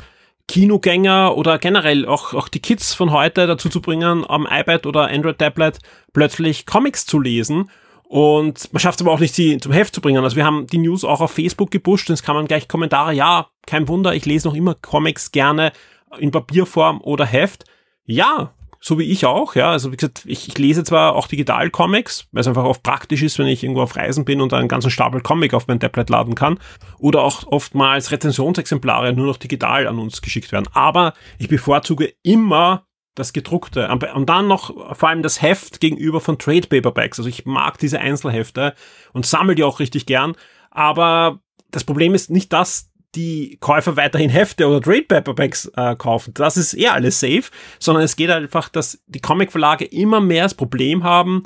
Kinogänger 0.49 1.37
oder 1.37 1.59
generell 1.59 2.07
auch, 2.07 2.35
auch 2.35 2.49
die 2.49 2.61
Kids 2.61 2.95
von 2.95 3.11
heute 3.11 3.47
dazu 3.47 3.69
zu 3.69 3.81
bringen, 3.81 4.25
am 4.29 4.47
iPad 4.49 4.87
oder 4.87 5.09
Android-Tablet 5.09 5.79
plötzlich 6.13 6.67
Comics 6.67 7.07
zu 7.07 7.21
lesen. 7.21 7.71
Und 8.09 8.73
man 8.73 8.81
schafft 8.81 9.01
es 9.01 9.05
aber 9.05 9.13
auch 9.13 9.19
nicht, 9.19 9.35
sie 9.35 9.59
zum 9.59 9.73
Heft 9.73 9.95
zu 9.95 10.01
bringen. 10.01 10.23
Also 10.23 10.37
wir 10.37 10.45
haben 10.45 10.67
die 10.69 10.79
News 10.79 11.05
auch 11.05 11.21
auf 11.21 11.33
Facebook 11.33 11.73
gepusht 11.73 12.09
es 12.11 12.23
kann 12.23 12.37
man 12.37 12.47
gleich 12.47 12.69
Kommentare, 12.69 13.13
ja, 13.13 13.49
kein 13.67 13.89
Wunder, 13.89 14.15
ich 14.15 14.27
lese 14.27 14.47
noch 14.47 14.55
immer 14.55 14.75
Comics 14.75 15.33
gerne 15.33 15.73
in 16.19 16.31
Papierform 16.31 17.01
oder 17.01 17.27
Heft. 17.27 17.65
Ja, 18.05 18.53
so 18.81 18.99
wie 18.99 19.05
ich 19.05 19.27
auch, 19.27 19.55
ja. 19.55 19.71
Also 19.71 19.93
wie 19.93 19.97
gesagt, 19.97 20.23
ich, 20.27 20.49
ich 20.49 20.59
lese 20.59 20.85
zwar 20.85 21.15
auch 21.15 21.29
Digital-Comics, 21.29 22.29
weil 22.33 22.41
es 22.41 22.49
einfach 22.49 22.65
oft 22.65 22.83
praktisch 22.83 23.23
ist, 23.23 23.39
wenn 23.39 23.47
ich 23.47 23.63
irgendwo 23.63 23.83
auf 23.83 23.97
Reisen 23.97 24.25
bin 24.25 24.41
und 24.41 24.53
einen 24.53 24.69
ganzen 24.69 24.91
Stapel 24.91 25.21
Comic 25.21 25.55
auf 25.55 25.67
mein 25.67 25.81
Tablet 25.81 26.11
laden 26.11 26.35
kann. 26.35 26.59
Oder 26.99 27.23
auch 27.23 27.47
oftmals 27.47 28.13
Rezensionsexemplare 28.13 29.13
nur 29.13 29.27
noch 29.27 29.37
digital 29.37 29.87
an 29.87 29.99
uns 29.99 30.23
geschickt 30.23 30.53
werden. 30.53 30.69
Aber 30.73 31.15
ich 31.39 31.49
bevorzuge 31.49 32.13
immer 32.23 32.87
das 33.15 33.33
gedruckte. 33.33 33.89
Und 34.15 34.29
dann 34.29 34.47
noch 34.47 34.95
vor 34.97 35.09
allem 35.09 35.23
das 35.23 35.43
Heft 35.43 35.81
gegenüber 35.81 36.21
von 36.21 36.39
Trade 36.39 36.67
Paperbacks. 36.69 37.19
Also 37.19 37.29
ich 37.29 37.47
mag 37.47 37.79
diese 37.79 37.99
Einzelhefte 37.99 38.75
und 39.13 39.27
sammle 39.27 39.55
die 39.55 39.65
auch 39.65 39.81
richtig 39.81 40.07
gern. 40.07 40.35
Aber 40.71 41.41
das 41.71 41.85
Problem 41.85 42.15
ist 42.15 42.31
nicht 42.31 42.53
das, 42.53 42.91
die 43.17 43.57
Käufer 43.61 43.97
weiterhin 43.97 44.31
Hefte 44.31 44.67
oder 44.69 44.81
Trade 44.81 45.03
Paperbacks 45.03 45.71
äh, 45.77 45.97
kaufen. 45.97 46.35
Das 46.35 46.57
ist 46.57 46.75
eher 46.75 46.93
alles 46.93 47.19
safe, 47.19 47.45
sondern 47.81 48.05
es 48.05 48.17
geht 48.17 48.31
einfach, 48.31 48.69
dass 48.69 49.03
die 49.07 49.21
Comic-Verlage 49.21 49.87
immer 49.87 50.21
mehr 50.21 50.45
das 50.45 50.55
Problem 50.55 51.03
haben, 51.03 51.43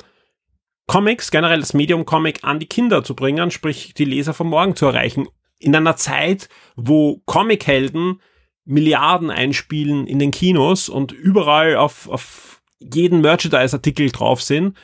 Comics, 0.87 1.31
generell 1.31 1.61
das 1.61 1.73
Medium 1.73 2.05
Comic 2.05 2.43
an 2.43 2.59
die 2.59 2.65
Kinder 2.65 3.03
zu 3.03 3.15
bringen, 3.15 3.49
sprich 3.49 3.93
die 3.93 4.05
Leser 4.05 4.33
von 4.33 4.47
morgen 4.47 4.75
zu 4.75 4.87
erreichen. 4.87 5.27
In 5.57 5.75
einer 5.75 5.95
Zeit, 5.95 6.49
wo 6.75 7.21
Comic-Helden 7.25 8.19
Milliarden 8.65 9.31
einspielen 9.31 10.05
in 10.05 10.19
den 10.19 10.31
Kinos 10.31 10.89
und 10.89 11.11
überall 11.11 11.77
auf, 11.77 12.07
auf 12.09 12.61
jeden 12.79 13.21
Merchandise-Artikel 13.21 14.11
drauf 14.11 14.41
sind, 14.41 14.77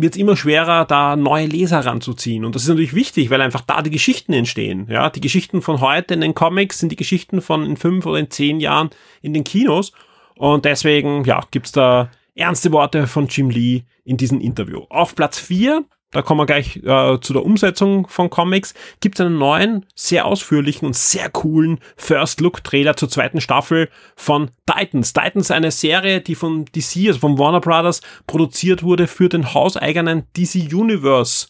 wird 0.00 0.14
es 0.14 0.20
immer 0.20 0.36
schwerer, 0.36 0.84
da 0.84 1.16
neue 1.16 1.46
Leser 1.46 1.84
ranzuziehen. 1.84 2.44
Und 2.44 2.54
das 2.54 2.62
ist 2.62 2.68
natürlich 2.68 2.94
wichtig, 2.94 3.30
weil 3.30 3.40
einfach 3.40 3.60
da 3.62 3.82
die 3.82 3.90
Geschichten 3.90 4.32
entstehen. 4.32 4.86
Ja, 4.88 5.10
die 5.10 5.20
Geschichten 5.20 5.62
von 5.62 5.80
heute 5.80 6.14
in 6.14 6.20
den 6.20 6.34
Comics 6.34 6.78
sind 6.78 6.90
die 6.90 6.96
Geschichten 6.96 7.40
von 7.40 7.64
in 7.64 7.76
fünf 7.76 8.06
oder 8.06 8.18
in 8.18 8.30
zehn 8.30 8.60
Jahren 8.60 8.90
in 9.22 9.34
den 9.34 9.44
Kinos. 9.44 9.92
Und 10.36 10.64
deswegen, 10.64 11.24
ja, 11.24 11.42
gibt's 11.50 11.72
da 11.72 12.10
ernste 12.34 12.72
Worte 12.72 13.06
von 13.06 13.26
Jim 13.28 13.50
Lee 13.50 13.82
in 14.04 14.16
diesem 14.16 14.40
Interview. 14.40 14.84
Auf 14.88 15.14
Platz 15.14 15.38
vier 15.38 15.84
da 16.10 16.22
kommen 16.22 16.40
wir 16.40 16.46
gleich 16.46 16.76
äh, 16.78 17.20
zu 17.20 17.32
der 17.32 17.44
Umsetzung 17.44 18.08
von 18.08 18.30
Comics, 18.30 18.74
gibt 19.00 19.18
es 19.18 19.26
einen 19.26 19.38
neuen, 19.38 19.86
sehr 19.94 20.26
ausführlichen 20.26 20.86
und 20.86 20.96
sehr 20.96 21.30
coolen 21.30 21.78
First-Look-Trailer 21.96 22.96
zur 22.96 23.08
zweiten 23.08 23.40
Staffel 23.40 23.88
von 24.16 24.50
Titans. 24.66 25.12
Titans 25.12 25.50
eine 25.50 25.70
Serie, 25.70 26.20
die 26.20 26.34
von 26.34 26.64
DC, 26.64 27.08
also 27.08 27.20
von 27.20 27.38
Warner 27.38 27.60
Brothers, 27.60 28.00
produziert 28.26 28.82
wurde 28.82 29.06
für 29.06 29.28
den 29.28 29.54
hauseigenen 29.54 30.24
DC 30.36 30.72
Universe 30.72 31.46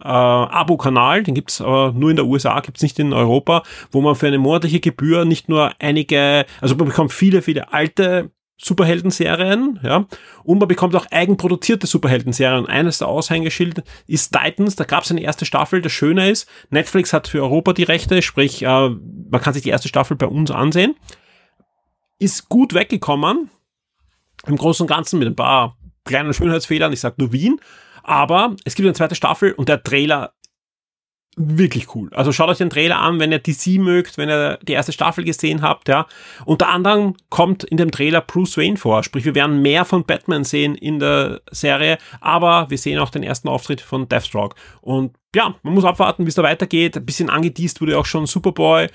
äh, 0.00 0.08
Abo-Kanal, 0.08 1.24
den 1.24 1.34
gibt's 1.34 1.60
aber 1.60 1.92
nur 1.92 2.10
in 2.10 2.16
der 2.16 2.26
USA, 2.26 2.60
gibt's 2.60 2.82
nicht 2.82 2.98
in 2.98 3.12
Europa, 3.12 3.62
wo 3.90 4.00
man 4.00 4.14
für 4.14 4.28
eine 4.28 4.38
monatliche 4.38 4.80
Gebühr 4.80 5.24
nicht 5.24 5.48
nur 5.48 5.72
einige, 5.80 6.46
also 6.60 6.76
man 6.76 6.88
bekommt 6.88 7.12
viele, 7.12 7.42
viele 7.42 7.72
alte 7.72 8.30
Superhelden-Serien, 8.56 9.80
ja, 9.82 10.06
und 10.44 10.58
man 10.58 10.68
bekommt 10.68 10.94
auch 10.94 11.06
eigenproduzierte 11.10 11.86
Superhelden-Serien. 11.86 12.66
Eines 12.66 12.98
der 12.98 13.08
Aushängeschilder 13.08 13.82
ist 14.06 14.32
Titans, 14.32 14.76
da 14.76 14.84
gab 14.84 15.04
es 15.04 15.10
eine 15.10 15.22
erste 15.22 15.44
Staffel. 15.44 15.82
Das 15.82 15.92
Schöne 15.92 16.30
ist, 16.30 16.48
Netflix 16.70 17.12
hat 17.12 17.26
für 17.26 17.42
Europa 17.42 17.72
die 17.72 17.82
Rechte, 17.82 18.22
sprich, 18.22 18.62
äh, 18.62 18.66
man 18.66 19.40
kann 19.40 19.54
sich 19.54 19.64
die 19.64 19.70
erste 19.70 19.88
Staffel 19.88 20.16
bei 20.16 20.26
uns 20.26 20.50
ansehen. 20.50 20.94
Ist 22.18 22.48
gut 22.48 22.74
weggekommen, 22.74 23.50
im 24.46 24.56
Großen 24.56 24.84
und 24.84 24.88
Ganzen 24.88 25.18
mit 25.18 25.28
ein 25.28 25.36
paar 25.36 25.76
kleinen 26.04 26.32
Schönheitsfehlern, 26.32 26.92
ich 26.92 27.00
sag 27.00 27.18
nur 27.18 27.32
Wien, 27.32 27.60
aber 28.02 28.54
es 28.64 28.74
gibt 28.74 28.86
eine 28.86 28.94
zweite 28.94 29.14
Staffel 29.14 29.52
und 29.52 29.68
der 29.68 29.82
Trailer 29.82 30.32
wirklich 31.36 31.94
cool. 31.94 32.10
Also 32.12 32.32
schaut 32.32 32.48
euch 32.48 32.58
den 32.58 32.70
Trailer 32.70 33.00
an, 33.00 33.18
wenn 33.18 33.32
ihr 33.32 33.38
DC 33.38 33.78
mögt, 33.78 34.18
wenn 34.18 34.28
ihr 34.28 34.58
die 34.62 34.72
erste 34.72 34.92
Staffel 34.92 35.24
gesehen 35.24 35.62
habt, 35.62 35.88
ja. 35.88 36.06
Unter 36.44 36.68
anderem 36.68 37.14
kommt 37.30 37.64
in 37.64 37.76
dem 37.76 37.90
Trailer 37.90 38.20
Bruce 38.20 38.56
Wayne 38.56 38.76
vor, 38.76 39.02
sprich 39.02 39.24
wir 39.24 39.34
werden 39.34 39.62
mehr 39.62 39.84
von 39.84 40.04
Batman 40.04 40.44
sehen 40.44 40.74
in 40.74 40.98
der 40.98 41.40
Serie, 41.50 41.98
aber 42.20 42.66
wir 42.70 42.78
sehen 42.78 42.98
auch 42.98 43.10
den 43.10 43.22
ersten 43.22 43.48
Auftritt 43.48 43.80
von 43.80 44.08
Deathstroke. 44.08 44.56
Und 44.80 45.16
ja, 45.34 45.54
man 45.62 45.74
muss 45.74 45.84
abwarten, 45.84 46.24
wie 46.24 46.28
es 46.28 46.36
da 46.36 46.42
weitergeht. 46.42 46.96
Ein 46.96 47.06
bisschen 47.06 47.28
angeteased 47.28 47.80
wurde 47.80 47.98
auch 47.98 48.06
schon 48.06 48.26
Superboy 48.26 48.88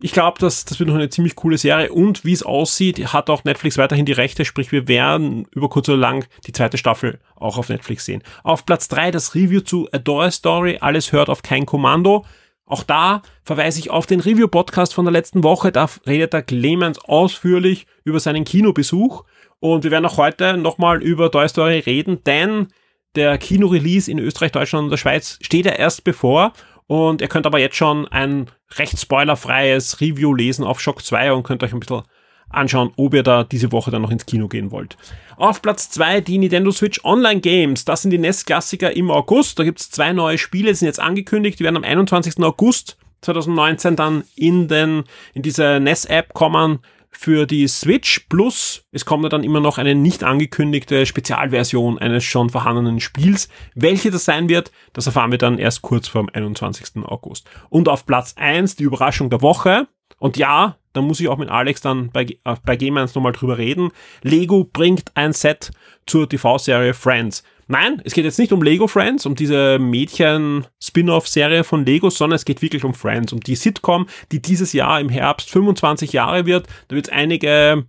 ich 0.00 0.12
glaube, 0.12 0.38
das, 0.38 0.64
das 0.64 0.78
wird 0.78 0.88
noch 0.88 0.96
eine 0.96 1.08
ziemlich 1.08 1.34
coole 1.34 1.58
Serie 1.58 1.92
und 1.92 2.24
wie 2.24 2.32
es 2.32 2.44
aussieht, 2.44 3.12
hat 3.12 3.30
auch 3.30 3.44
Netflix 3.44 3.78
weiterhin 3.78 4.06
die 4.06 4.12
Rechte, 4.12 4.44
sprich 4.44 4.70
wir 4.70 4.86
werden 4.86 5.46
über 5.50 5.68
kurz 5.68 5.88
oder 5.88 5.98
lang 5.98 6.26
die 6.46 6.52
zweite 6.52 6.78
Staffel 6.78 7.18
auch 7.34 7.58
auf 7.58 7.68
Netflix 7.68 8.04
sehen. 8.04 8.22
Auf 8.44 8.64
Platz 8.64 8.86
drei 8.86 9.10
das 9.10 9.34
Review 9.34 9.60
zu 9.60 9.88
Adore 9.90 10.30
Story, 10.30 10.78
alles 10.80 11.10
hört 11.10 11.28
auf 11.28 11.42
kein 11.42 11.66
Kommando. 11.66 12.24
Auch 12.64 12.84
da 12.84 13.22
verweise 13.42 13.80
ich 13.80 13.90
auf 13.90 14.06
den 14.06 14.20
Review-Podcast 14.20 14.94
von 14.94 15.04
der 15.04 15.12
letzten 15.12 15.42
Woche, 15.42 15.72
da 15.72 15.88
redet 16.06 16.32
der 16.32 16.42
Clemens 16.42 16.98
ausführlich 17.00 17.86
über 18.04 18.20
seinen 18.20 18.44
Kinobesuch 18.44 19.24
und 19.58 19.82
wir 19.82 19.90
werden 19.90 20.06
auch 20.06 20.18
heute 20.18 20.56
nochmal 20.56 21.02
über 21.02 21.30
Toy 21.30 21.48
Story 21.48 21.78
reden, 21.78 22.22
denn 22.24 22.68
der 23.16 23.38
Kino-Release 23.38 24.10
in 24.10 24.18
Österreich, 24.18 24.52
Deutschland 24.52 24.84
und 24.84 24.90
der 24.90 24.96
Schweiz 24.96 25.38
steht 25.40 25.66
ja 25.66 25.72
erst 25.72 26.04
bevor 26.04 26.52
und 26.88 27.20
ihr 27.20 27.28
könnt 27.28 27.46
aber 27.46 27.60
jetzt 27.60 27.76
schon 27.76 28.08
ein 28.08 28.50
recht 28.76 28.98
spoilerfreies 28.98 30.00
Review 30.00 30.34
lesen 30.34 30.64
auf 30.64 30.80
Shock 30.80 31.04
2 31.04 31.32
und 31.34 31.44
könnt 31.44 31.62
euch 31.62 31.72
ein 31.72 31.80
bisschen 31.80 32.02
anschauen, 32.50 32.92
ob 32.96 33.14
ihr 33.14 33.22
da 33.22 33.44
diese 33.44 33.72
Woche 33.72 33.90
dann 33.90 34.02
noch 34.02 34.10
ins 34.10 34.26
Kino 34.26 34.48
gehen 34.48 34.70
wollt. 34.70 34.96
Auf 35.36 35.60
Platz 35.60 35.90
2 35.90 36.22
die 36.22 36.38
Nintendo 36.38 36.70
Switch 36.72 37.04
Online 37.04 37.40
Games. 37.40 37.84
Das 37.84 38.02
sind 38.02 38.10
die 38.10 38.18
NES-Klassiker 38.18 38.96
im 38.96 39.10
August. 39.10 39.58
Da 39.58 39.64
gibt's 39.64 39.90
zwei 39.90 40.12
neue 40.14 40.38
Spiele, 40.38 40.74
sind 40.74 40.86
jetzt 40.86 40.98
angekündigt. 40.98 41.60
Die 41.60 41.64
werden 41.64 41.76
am 41.76 41.84
21. 41.84 42.42
August 42.42 42.96
2019 43.20 43.96
dann 43.96 44.24
in 44.34 44.66
den, 44.66 45.04
in 45.34 45.42
diese 45.42 45.80
NES-App 45.80 46.32
kommen 46.32 46.80
für 47.10 47.46
die 47.46 47.66
Switch 47.68 48.26
Plus. 48.28 48.84
Es 48.92 49.04
kommt 49.04 49.32
dann 49.32 49.44
immer 49.44 49.60
noch 49.60 49.78
eine 49.78 49.94
nicht 49.94 50.24
angekündigte 50.24 51.06
Spezialversion 51.06 51.98
eines 51.98 52.24
schon 52.24 52.50
vorhandenen 52.50 53.00
Spiels. 53.00 53.48
Welche 53.74 54.10
das 54.10 54.24
sein 54.24 54.48
wird, 54.48 54.70
das 54.92 55.06
erfahren 55.06 55.30
wir 55.30 55.38
dann 55.38 55.58
erst 55.58 55.82
kurz 55.82 56.08
vor 56.08 56.22
dem 56.22 56.30
21. 56.32 57.04
August. 57.04 57.48
Und 57.70 57.88
auf 57.88 58.06
Platz 58.06 58.34
1 58.36 58.76
die 58.76 58.84
Überraschung 58.84 59.30
der 59.30 59.42
Woche. 59.42 59.88
Und 60.18 60.36
ja, 60.36 60.76
da 60.98 61.02
muss 61.02 61.20
ich 61.20 61.28
auch 61.28 61.38
mit 61.38 61.48
Alex 61.48 61.80
dann 61.80 62.10
bei, 62.10 62.24
äh, 62.24 62.56
bei 62.64 62.74
Game 62.76 62.96
1 62.96 63.14
nochmal 63.14 63.32
drüber 63.32 63.56
reden. 63.56 63.90
Lego 64.22 64.64
bringt 64.64 65.12
ein 65.14 65.32
Set 65.32 65.70
zur 66.06 66.28
TV-Serie 66.28 66.92
Friends. 66.92 67.44
Nein, 67.68 68.02
es 68.04 68.14
geht 68.14 68.24
jetzt 68.24 68.38
nicht 68.38 68.52
um 68.52 68.62
Lego 68.62 68.88
Friends, 68.88 69.26
um 69.26 69.36
diese 69.36 69.78
Mädchen-Spin-off-Serie 69.78 71.62
von 71.62 71.84
Lego, 71.84 72.10
sondern 72.10 72.34
es 72.34 72.44
geht 72.44 72.62
wirklich 72.62 72.82
um 72.82 72.94
Friends, 72.94 73.32
um 73.32 73.40
die 73.40 73.54
Sitcom, 73.54 74.08
die 74.32 74.42
dieses 74.42 74.72
Jahr 74.72 75.00
im 75.00 75.08
Herbst 75.08 75.50
25 75.50 76.12
Jahre 76.12 76.46
wird. 76.46 76.66
Da 76.88 76.96
wird 76.96 77.06
es 77.06 77.12
einige 77.12 77.84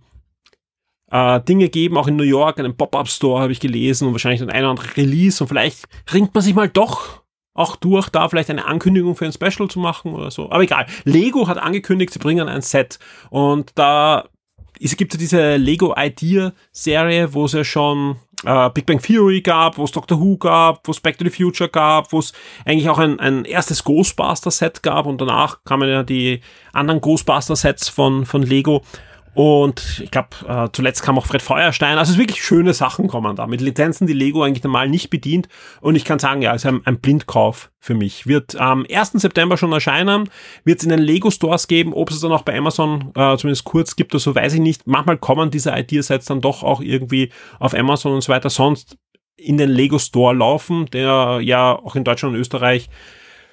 äh, 1.10 1.40
Dinge 1.40 1.68
geben, 1.68 1.96
auch 1.96 2.06
in 2.06 2.16
New 2.16 2.22
York, 2.22 2.60
einen 2.60 2.76
Pop-Up-Store 2.76 3.42
habe 3.42 3.52
ich 3.52 3.58
gelesen 3.58 4.06
und 4.06 4.12
wahrscheinlich 4.12 4.42
ein 4.42 4.48
oder 4.48 4.70
andere 4.70 4.96
Release 4.96 5.42
und 5.42 5.48
vielleicht 5.48 5.86
ringt 6.12 6.32
man 6.32 6.44
sich 6.44 6.54
mal 6.54 6.68
doch 6.68 7.19
auch 7.54 7.76
durch, 7.76 8.08
da 8.08 8.28
vielleicht 8.28 8.50
eine 8.50 8.66
Ankündigung 8.66 9.16
für 9.16 9.26
ein 9.26 9.32
Special 9.32 9.68
zu 9.68 9.78
machen 9.78 10.14
oder 10.14 10.30
so. 10.30 10.50
Aber 10.50 10.62
egal. 10.62 10.86
Lego 11.04 11.48
hat 11.48 11.58
angekündigt, 11.58 12.12
sie 12.12 12.18
bringen 12.18 12.48
ein 12.48 12.62
Set 12.62 12.98
und 13.30 13.72
da 13.74 14.28
es 14.82 14.96
gibt 14.96 15.12
ja 15.12 15.18
diese 15.18 15.56
Lego 15.56 15.94
Idea 15.96 16.52
Serie, 16.72 17.34
wo 17.34 17.44
es 17.44 17.52
ja 17.52 17.64
schon 17.64 18.16
äh, 18.44 18.70
Big 18.70 18.86
Bang 18.86 19.00
Theory 19.00 19.40
gab, 19.40 19.76
wo 19.78 19.84
es 19.84 19.92
Doctor 19.92 20.18
Who 20.18 20.38
gab, 20.38 20.86
wo 20.86 20.92
es 20.92 21.00
Back 21.00 21.18
to 21.18 21.24
the 21.24 21.30
Future 21.30 21.68
gab, 21.68 22.12
wo 22.12 22.18
es 22.18 22.32
eigentlich 22.64 22.88
auch 22.88 22.98
ein, 22.98 23.20
ein 23.20 23.44
erstes 23.44 23.84
Ghostbuster 23.84 24.50
Set 24.50 24.82
gab 24.82 25.06
und 25.06 25.20
danach 25.20 25.64
kamen 25.64 25.88
ja 25.88 26.02
die 26.02 26.40
anderen 26.72 27.00
Ghostbuster 27.00 27.56
Sets 27.56 27.88
von, 27.88 28.24
von 28.24 28.42
Lego. 28.42 28.82
Und 29.34 30.00
ich 30.02 30.10
glaube, 30.10 30.28
äh, 30.48 30.68
zuletzt 30.72 31.02
kam 31.02 31.16
auch 31.16 31.26
Fred 31.26 31.42
Feuerstein. 31.42 31.98
Also 31.98 32.12
es 32.12 32.18
wirklich 32.18 32.42
schöne 32.42 32.74
Sachen 32.74 33.06
kommen 33.06 33.36
da 33.36 33.46
mit 33.46 33.60
Lizenzen, 33.60 34.06
die 34.06 34.12
Lego 34.12 34.42
eigentlich 34.42 34.64
normal 34.64 34.88
nicht 34.88 35.08
bedient. 35.10 35.48
Und 35.80 35.94
ich 35.94 36.04
kann 36.04 36.18
sagen, 36.18 36.42
ja, 36.42 36.54
es 36.54 36.64
ist 36.64 36.66
ein, 36.66 36.80
ein 36.84 37.00
Blindkauf 37.00 37.70
für 37.78 37.94
mich. 37.94 38.26
Wird 38.26 38.56
am 38.56 38.84
1. 38.90 39.12
September 39.12 39.56
schon 39.56 39.72
erscheinen, 39.72 40.28
wird 40.64 40.78
es 40.78 40.84
in 40.84 40.90
den 40.90 40.98
Lego 40.98 41.30
Stores 41.30 41.68
geben. 41.68 41.92
Ob 41.94 42.10
es 42.10 42.20
dann 42.20 42.32
auch 42.32 42.42
bei 42.42 42.56
Amazon 42.56 43.12
äh, 43.14 43.36
zumindest 43.36 43.64
kurz 43.64 43.94
gibt 43.94 44.12
oder 44.14 44.20
so, 44.20 44.34
weiß 44.34 44.54
ich 44.54 44.60
nicht. 44.60 44.86
Manchmal 44.86 45.18
kommen 45.18 45.50
diese 45.50 45.70
Ideasets 45.76 46.26
dann 46.26 46.40
doch 46.40 46.62
auch 46.62 46.80
irgendwie 46.80 47.30
auf 47.58 47.74
Amazon 47.74 48.14
und 48.14 48.22
so 48.22 48.32
weiter. 48.32 48.50
Sonst 48.50 48.96
in 49.36 49.56
den 49.56 49.70
Lego 49.70 49.98
Store 49.98 50.34
laufen, 50.34 50.86
der 50.86 51.40
ja 51.42 51.72
auch 51.72 51.96
in 51.96 52.04
Deutschland 52.04 52.34
und 52.34 52.40
Österreich 52.40 52.90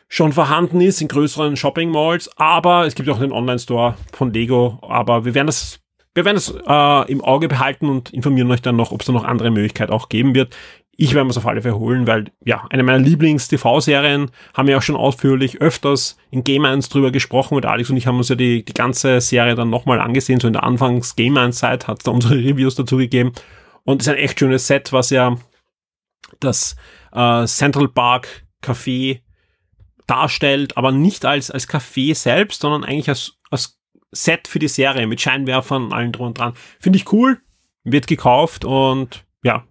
schon 0.08 0.34
vorhanden 0.34 0.82
ist 0.82 1.02
in 1.02 1.08
größeren 1.08 1.58
Shopping 1.58 1.92
Malls, 1.92 2.30
aber 2.38 2.86
es 2.86 2.96
gibt 2.96 3.10
auch 3.10 3.20
den 3.20 3.32
Online-Store 3.32 3.96
von 4.14 4.34
Lego, 4.34 4.80
aber 4.82 5.26
wir 5.26 5.34
werden 5.34 5.48
das 5.48 5.80
wir 6.18 6.26
werden 6.26 6.38
es 6.38 6.50
äh, 6.50 7.12
im 7.12 7.24
Auge 7.24 7.48
behalten 7.48 7.88
und 7.90 8.10
informieren 8.10 8.50
euch 8.50 8.64
dann 8.64 8.76
noch, 8.76 8.92
ob 8.92 9.02
es 9.02 9.06
da 9.06 9.14
noch 9.14 9.24
andere 9.24 9.52
Möglichkeiten 9.52 9.94
auch 9.94 10.10
geben 10.10 10.34
wird. 10.34 10.58
Ich 11.00 11.14
werde 11.14 11.30
es 11.30 11.38
auf 11.38 11.46
alle 11.46 11.62
Fälle 11.62 11.78
holen, 11.78 12.08
weil 12.08 12.32
ja, 12.44 12.66
eine 12.72 12.82
meiner 12.82 12.98
Lieblings-TV-Serien 12.98 14.32
haben 14.56 14.68
wir 14.68 14.80
auch 14.80 14.82
schon 14.82 14.96
ausführlich 14.96 15.62
öfters 15.62 16.18
in 16.32 16.44
Game 16.44 16.66
1 16.66 16.90
drüber 16.90 17.12
gesprochen 17.12 17.54
und 17.54 17.68
Alex 17.68 17.92
und 17.92 17.98
ich 17.98 18.08
haben 18.08 18.18
uns 18.18 18.30
ja 18.30 18.36
die, 18.36 18.66
die 18.66 18.74
ganze 18.74 19.22
Serie 19.22 19.54
dann 19.54 19.70
nochmal 19.70 20.00
angesehen, 20.00 20.40
so 20.40 20.48
in 20.48 20.54
der 20.54 20.64
Anfangs 20.64 21.16
Game 21.16 21.38
1 21.38 21.56
Zeit 21.56 21.88
hat 21.88 22.00
es 22.00 22.04
da 22.06 22.10
unsere 22.10 22.34
Reviews 22.34 22.74
dazu 22.74 22.98
gegeben 22.98 23.32
und 23.84 24.02
es 24.02 24.08
ist 24.08 24.14
ein 24.14 24.20
echt 24.20 24.40
schönes 24.40 24.66
Set, 24.66 24.92
was 24.92 25.12
ja 25.12 25.38
das 26.40 26.76
äh, 27.14 27.46
Central 27.46 27.90
Park 27.90 28.48
Café 28.64 29.22
darstellt, 30.08 30.78
aber 30.78 30.92
nicht 30.92 31.26
als, 31.26 31.52
als 31.52 31.70
Café 31.70 32.16
selbst, 32.16 32.62
sondern 32.62 32.84
eigentlich 32.84 33.10
als, 33.10 33.34
als 33.52 33.80
Set 34.12 34.48
für 34.48 34.60
die 34.60 34.68
Serie 34.68 35.06
mit 35.06 35.22
Scheinwerfern 35.22 35.86
und 35.86 35.94
allem 35.94 36.12
drum 36.12 36.28
und 36.28 36.40
dran. 36.40 36.54
Finde 36.80 36.98
ich 36.98 37.12
cool, 37.12 37.40
wird 37.84 38.08
gekauft 38.08 38.66
und 38.66 39.26
ja, 39.44 39.66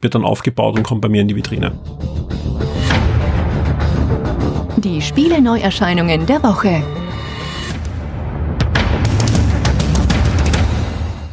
wird 0.00 0.14
dann 0.14 0.24
aufgebaut 0.24 0.76
und 0.76 0.84
kommt 0.84 1.02
bei 1.02 1.08
mir 1.08 1.22
in 1.22 1.28
die 1.28 1.36
Vitrine. 1.36 1.78
Die 4.78 5.02
Spiele-Neuerscheinungen 5.02 6.24
der 6.24 6.42
Woche. 6.42 6.82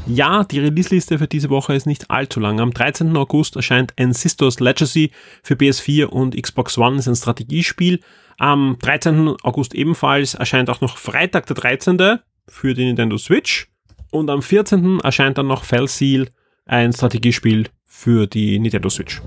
Ja, 0.05 0.45
die 0.45 0.59
Release-Liste 0.59 1.19
für 1.19 1.27
diese 1.27 1.49
Woche 1.49 1.73
ist 1.73 1.85
nicht 1.85 2.09
allzu 2.09 2.39
lang. 2.39 2.61
Am 2.61 2.71
13. 2.73 3.15
August 3.17 3.57
erscheint 3.57 3.93
Ancestors 3.99 4.61
Legacy 4.61 5.11
für 5.43 5.55
PS4 5.55 6.05
und 6.05 6.41
Xbox 6.41 6.77
One. 6.77 6.95
Das 6.95 7.07
ist 7.07 7.13
ein 7.13 7.15
Strategiespiel. 7.15 7.99
Am 8.39 8.77
13. 8.79 9.35
August 9.41 9.73
ebenfalls 9.73 10.35
erscheint 10.35 10.69
auch 10.69 10.79
noch 10.79 10.97
Freitag 10.97 11.47
der 11.47 11.55
13. 11.55 12.19
für 12.47 12.73
die 12.75 12.85
Nintendo 12.85 13.17
Switch. 13.17 13.67
Und 14.11 14.29
am 14.29 14.43
14. 14.43 14.99
erscheint 14.99 15.39
dann 15.39 15.47
noch 15.47 15.63
Fell 15.63 15.87
Seal, 15.87 16.29
ein 16.65 16.93
Strategiespiel 16.93 17.67
für 17.83 18.27
die 18.27 18.59
Nintendo 18.59 18.89
Switch. 18.89 19.21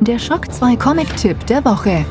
Der 0.00 0.18
Shock 0.18 0.50
2 0.50 0.74
Comic-Tipp 0.76 1.46
der 1.46 1.64
Woche. 1.64 2.04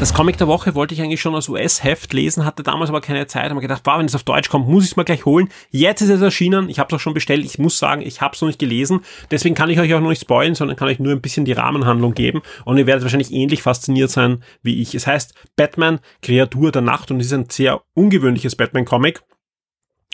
Das 0.00 0.14
Comic 0.14 0.38
der 0.38 0.46
Woche 0.46 0.74
wollte 0.74 0.94
ich 0.94 1.02
eigentlich 1.02 1.20
schon 1.20 1.34
als 1.34 1.50
US-Heft 1.50 2.14
lesen, 2.14 2.46
hatte 2.46 2.62
damals 2.62 2.88
aber 2.88 3.02
keine 3.02 3.26
Zeit. 3.26 3.50
Habe 3.50 3.60
gedacht, 3.60 3.82
wow, 3.84 3.98
wenn 3.98 4.06
es 4.06 4.14
auf 4.14 4.22
Deutsch 4.22 4.48
kommt, 4.48 4.66
muss 4.66 4.84
ich 4.84 4.92
es 4.92 4.96
mal 4.96 5.02
gleich 5.02 5.26
holen. 5.26 5.50
Jetzt 5.72 6.00
ist 6.00 6.08
es 6.08 6.22
erschienen. 6.22 6.70
Ich 6.70 6.78
habe 6.78 6.88
es 6.88 6.94
auch 6.94 7.02
schon 7.02 7.12
bestellt. 7.12 7.44
Ich 7.44 7.58
muss 7.58 7.78
sagen, 7.78 8.00
ich 8.00 8.22
habe 8.22 8.34
es 8.34 8.40
noch 8.40 8.46
nicht 8.46 8.58
gelesen. 8.58 9.00
Deswegen 9.30 9.54
kann 9.54 9.68
ich 9.68 9.78
euch 9.78 9.92
auch 9.92 10.00
noch 10.00 10.08
nicht 10.08 10.22
spoilen, 10.22 10.54
sondern 10.54 10.78
kann 10.78 10.88
euch 10.88 11.00
nur 11.00 11.12
ein 11.12 11.20
bisschen 11.20 11.44
die 11.44 11.52
Rahmenhandlung 11.52 12.14
geben. 12.14 12.40
Und 12.64 12.78
ihr 12.78 12.86
werdet 12.86 13.02
wahrscheinlich 13.02 13.30
ähnlich 13.30 13.60
fasziniert 13.60 14.10
sein 14.10 14.42
wie 14.62 14.80
ich. 14.80 14.94
Es 14.94 15.06
heißt 15.06 15.34
Batman, 15.56 16.00
Kreatur 16.22 16.72
der 16.72 16.80
Nacht 16.80 17.10
und 17.10 17.20
ist 17.20 17.34
ein 17.34 17.50
sehr 17.50 17.82
ungewöhnliches 17.92 18.56
Batman-Comic. 18.56 19.20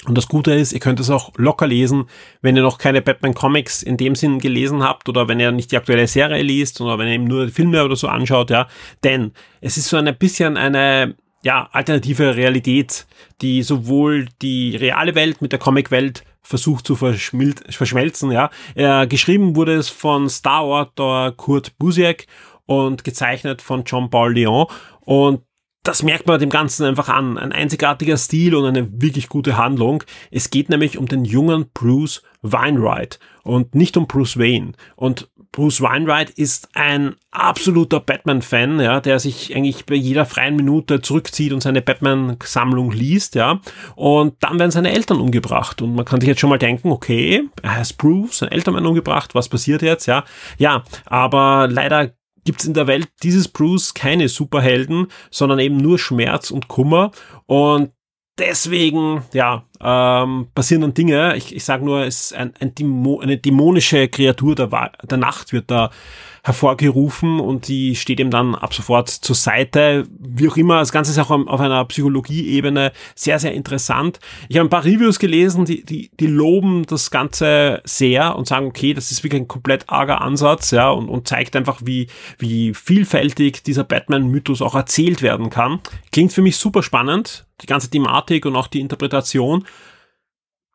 Und 0.04 0.16
das 0.16 0.28
Gute 0.28 0.52
ist, 0.52 0.72
ihr 0.72 0.80
könnt 0.80 1.00
es 1.00 1.08
auch 1.08 1.32
locker 1.36 1.66
lesen, 1.66 2.04
wenn 2.42 2.54
ihr 2.54 2.62
noch 2.62 2.78
keine 2.78 3.00
Batman 3.00 3.34
Comics 3.34 3.82
in 3.82 3.96
dem 3.96 4.14
Sinn 4.14 4.38
gelesen 4.38 4.82
habt 4.82 5.08
oder 5.08 5.26
wenn 5.26 5.40
ihr 5.40 5.52
nicht 5.52 5.72
die 5.72 5.76
aktuelle 5.76 6.06
Serie 6.06 6.42
liest 6.42 6.80
oder 6.80 6.98
wenn 6.98 7.08
ihr 7.08 7.14
eben 7.14 7.24
nur 7.24 7.48
Filme 7.48 7.82
oder 7.82 7.96
so 7.96 8.06
anschaut, 8.08 8.50
ja. 8.50 8.68
Denn 9.02 9.32
es 9.60 9.78
ist 9.78 9.88
so 9.88 9.96
ein 9.96 10.16
bisschen 10.18 10.58
eine, 10.58 11.16
ja, 11.42 11.68
alternative 11.72 12.36
Realität, 12.36 13.06
die 13.40 13.62
sowohl 13.62 14.26
die 14.42 14.76
reale 14.76 15.14
Welt 15.14 15.40
mit 15.40 15.52
der 15.52 15.58
Comic-Welt 15.58 16.24
versucht 16.42 16.86
zu 16.86 16.94
verschmelzen, 16.94 18.30
ja. 18.30 18.50
Äh, 18.74 19.06
geschrieben 19.06 19.56
wurde 19.56 19.74
es 19.74 19.88
von 19.88 20.28
Star-Autor 20.28 21.32
Kurt 21.36 21.76
Busiek 21.78 22.26
und 22.66 23.02
gezeichnet 23.02 23.62
von 23.62 23.84
John 23.84 24.10
Paul 24.10 24.34
Leon 24.34 24.66
und 25.00 25.45
das 25.86 26.02
merkt 26.02 26.26
man 26.26 26.40
dem 26.40 26.50
Ganzen 26.50 26.84
einfach 26.84 27.08
an. 27.08 27.38
Ein 27.38 27.52
einzigartiger 27.52 28.16
Stil 28.16 28.54
und 28.54 28.64
eine 28.64 29.00
wirklich 29.00 29.28
gute 29.28 29.56
Handlung. 29.56 30.02
Es 30.30 30.50
geht 30.50 30.68
nämlich 30.68 30.98
um 30.98 31.06
den 31.06 31.24
jungen 31.24 31.66
Bruce 31.72 32.22
Weinwright 32.42 33.18
und 33.42 33.74
nicht 33.74 33.96
um 33.96 34.06
Bruce 34.06 34.38
Wayne. 34.38 34.72
Und 34.96 35.30
Bruce 35.52 35.80
Weinwright 35.80 36.30
ist 36.30 36.68
ein 36.74 37.14
absoluter 37.30 38.00
Batman-Fan, 38.00 38.80
ja, 38.80 39.00
der 39.00 39.18
sich 39.20 39.56
eigentlich 39.56 39.86
bei 39.86 39.94
jeder 39.94 40.26
freien 40.26 40.56
Minute 40.56 41.00
zurückzieht 41.00 41.52
und 41.52 41.62
seine 41.62 41.80
Batman-Sammlung 41.82 42.90
liest, 42.90 43.36
ja. 43.36 43.60
Und 43.94 44.34
dann 44.40 44.58
werden 44.58 44.70
seine 44.70 44.92
Eltern 44.92 45.20
umgebracht. 45.20 45.80
Und 45.80 45.94
man 45.94 46.04
kann 46.04 46.20
sich 46.20 46.28
jetzt 46.28 46.40
schon 46.40 46.50
mal 46.50 46.58
denken, 46.58 46.90
okay, 46.90 47.48
er 47.62 47.76
heißt 47.76 47.96
Bruce, 47.96 48.38
seine 48.38 48.52
Eltern 48.52 48.74
werden 48.74 48.86
umgebracht, 48.86 49.34
was 49.34 49.48
passiert 49.48 49.82
jetzt, 49.82 50.06
ja? 50.06 50.24
Ja, 50.58 50.84
aber 51.06 51.68
leider 51.70 52.12
gibt 52.46 52.60
es 52.60 52.66
in 52.66 52.72
der 52.72 52.86
Welt 52.86 53.08
dieses 53.22 53.48
Bruce 53.48 53.92
keine 53.92 54.28
Superhelden, 54.28 55.08
sondern 55.30 55.58
eben 55.58 55.76
nur 55.76 55.98
Schmerz 55.98 56.50
und 56.50 56.68
Kummer. 56.68 57.10
Und 57.44 57.92
deswegen, 58.38 59.22
ja, 59.34 59.64
ähm, 59.80 60.48
passieren 60.54 60.82
dann 60.82 60.94
Dinge. 60.94 61.36
Ich, 61.36 61.54
ich 61.54 61.64
sage 61.64 61.84
nur, 61.84 62.04
es 62.04 62.26
ist 62.26 62.34
ein, 62.34 62.52
ein 62.60 62.74
Dämo, 62.74 63.20
eine 63.20 63.38
dämonische 63.38 64.08
Kreatur 64.08 64.54
der, 64.54 64.68
der 65.02 65.18
Nacht 65.18 65.52
wird 65.52 65.70
da 65.70 65.90
hervorgerufen 66.46 67.40
und 67.40 67.66
die 67.66 67.96
steht 67.96 68.20
ihm 68.20 68.30
dann 68.30 68.54
ab 68.54 68.72
sofort 68.72 69.10
zur 69.10 69.34
Seite. 69.34 70.06
Wie 70.16 70.48
auch 70.48 70.56
immer, 70.56 70.78
das 70.78 70.92
Ganze 70.92 71.10
ist 71.10 71.18
auch 71.18 71.30
auf 71.30 71.60
einer 71.60 71.84
Psychologieebene 71.86 72.92
sehr, 73.16 73.40
sehr 73.40 73.52
interessant. 73.52 74.20
Ich 74.48 74.56
habe 74.56 74.68
ein 74.68 74.70
paar 74.70 74.84
Reviews 74.84 75.18
gelesen, 75.18 75.64
die, 75.64 75.84
die, 75.84 76.08
die 76.20 76.28
loben 76.28 76.86
das 76.86 77.10
Ganze 77.10 77.82
sehr 77.82 78.36
und 78.36 78.46
sagen, 78.46 78.66
okay, 78.66 78.94
das 78.94 79.10
ist 79.10 79.24
wirklich 79.24 79.42
ein 79.42 79.48
komplett 79.48 79.88
arger 79.88 80.20
Ansatz, 80.20 80.70
ja, 80.70 80.88
und, 80.88 81.08
und 81.08 81.26
zeigt 81.26 81.56
einfach, 81.56 81.80
wie, 81.84 82.06
wie 82.38 82.74
vielfältig 82.74 83.64
dieser 83.64 83.82
Batman-Mythos 83.82 84.62
auch 84.62 84.76
erzählt 84.76 85.22
werden 85.22 85.50
kann. 85.50 85.80
Klingt 86.12 86.32
für 86.32 86.42
mich 86.42 86.58
super 86.58 86.84
spannend, 86.84 87.44
die 87.60 87.66
ganze 87.66 87.90
Thematik 87.90 88.46
und 88.46 88.54
auch 88.54 88.68
die 88.68 88.80
Interpretation 88.80 89.64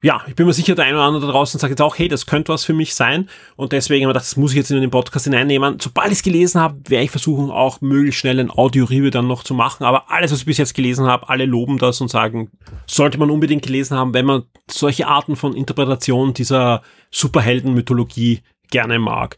ja, 0.03 0.23
ich 0.27 0.33
bin 0.33 0.47
mir 0.47 0.53
sicher, 0.53 0.73
der 0.73 0.85
eine 0.85 0.95
oder 0.95 1.05
andere 1.05 1.27
da 1.27 1.31
draußen 1.31 1.59
sagt 1.59 1.69
jetzt 1.69 1.81
auch, 1.81 1.97
hey, 1.97 2.07
das 2.07 2.25
könnte 2.25 2.51
was 2.51 2.65
für 2.65 2.73
mich 2.73 2.95
sein. 2.95 3.29
Und 3.55 3.71
deswegen 3.71 4.03
habe 4.03 4.11
ich 4.11 4.13
gedacht, 4.15 4.25
das 4.25 4.35
muss 4.35 4.51
ich 4.51 4.57
jetzt 4.57 4.71
in 4.71 4.81
den 4.81 4.89
Podcast 4.89 5.25
hineinnehmen. 5.25 5.77
Sobald 5.79 6.07
ich 6.07 6.17
es 6.17 6.23
gelesen 6.23 6.59
habe, 6.59 6.79
werde 6.89 7.05
ich 7.05 7.11
versuchen, 7.11 7.51
auch 7.51 7.81
möglichst 7.81 8.19
schnell 8.19 8.39
ein 8.39 8.49
Audio-Review 8.49 9.11
dann 9.11 9.27
noch 9.27 9.43
zu 9.43 9.53
machen. 9.53 9.83
Aber 9.83 10.09
alles, 10.09 10.31
was 10.31 10.39
ich 10.39 10.45
bis 10.45 10.57
jetzt 10.57 10.73
gelesen 10.73 11.05
habe, 11.05 11.29
alle 11.29 11.45
loben 11.45 11.77
das 11.77 12.01
und 12.01 12.09
sagen, 12.09 12.49
sollte 12.87 13.19
man 13.19 13.29
unbedingt 13.29 13.63
gelesen 13.63 13.95
haben, 13.95 14.15
wenn 14.15 14.25
man 14.25 14.43
solche 14.69 15.05
Arten 15.05 15.35
von 15.35 15.53
Interpretation 15.53 16.33
dieser 16.33 16.81
Superhelden-Mythologie 17.11 18.41
gerne 18.71 18.97
mag. 18.97 19.37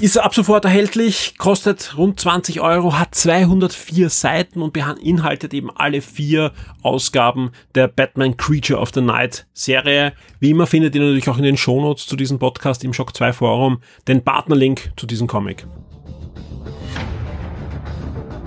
Ist 0.00 0.16
ab 0.16 0.34
sofort 0.34 0.64
erhältlich, 0.64 1.36
kostet 1.38 1.96
rund 1.96 2.18
20 2.18 2.60
Euro, 2.60 2.98
hat 2.98 3.14
204 3.14 4.10
Seiten 4.10 4.62
und 4.62 4.72
beinhaltet 4.72 5.52
eben 5.52 5.70
alle 5.74 6.00
vier 6.00 6.52
Ausgaben 6.82 7.50
der 7.74 7.88
Batman 7.88 8.36
Creature 8.36 8.80
of 8.80 8.90
the 8.94 9.00
Night 9.00 9.46
Serie. 9.52 10.12
Wie 10.40 10.50
immer 10.50 10.66
findet 10.66 10.94
ihr 10.94 11.00
natürlich 11.00 11.28
auch 11.28 11.36
in 11.36 11.42
den 11.42 11.56
Shownotes 11.56 12.06
zu 12.06 12.16
diesem 12.16 12.38
Podcast 12.38 12.84
im 12.84 12.92
Shock 12.92 13.14
2 13.16 13.32
Forum 13.32 13.80
den 14.08 14.22
Partnerlink 14.24 14.92
zu 14.96 15.06
diesem 15.06 15.26
Comic. 15.26 15.66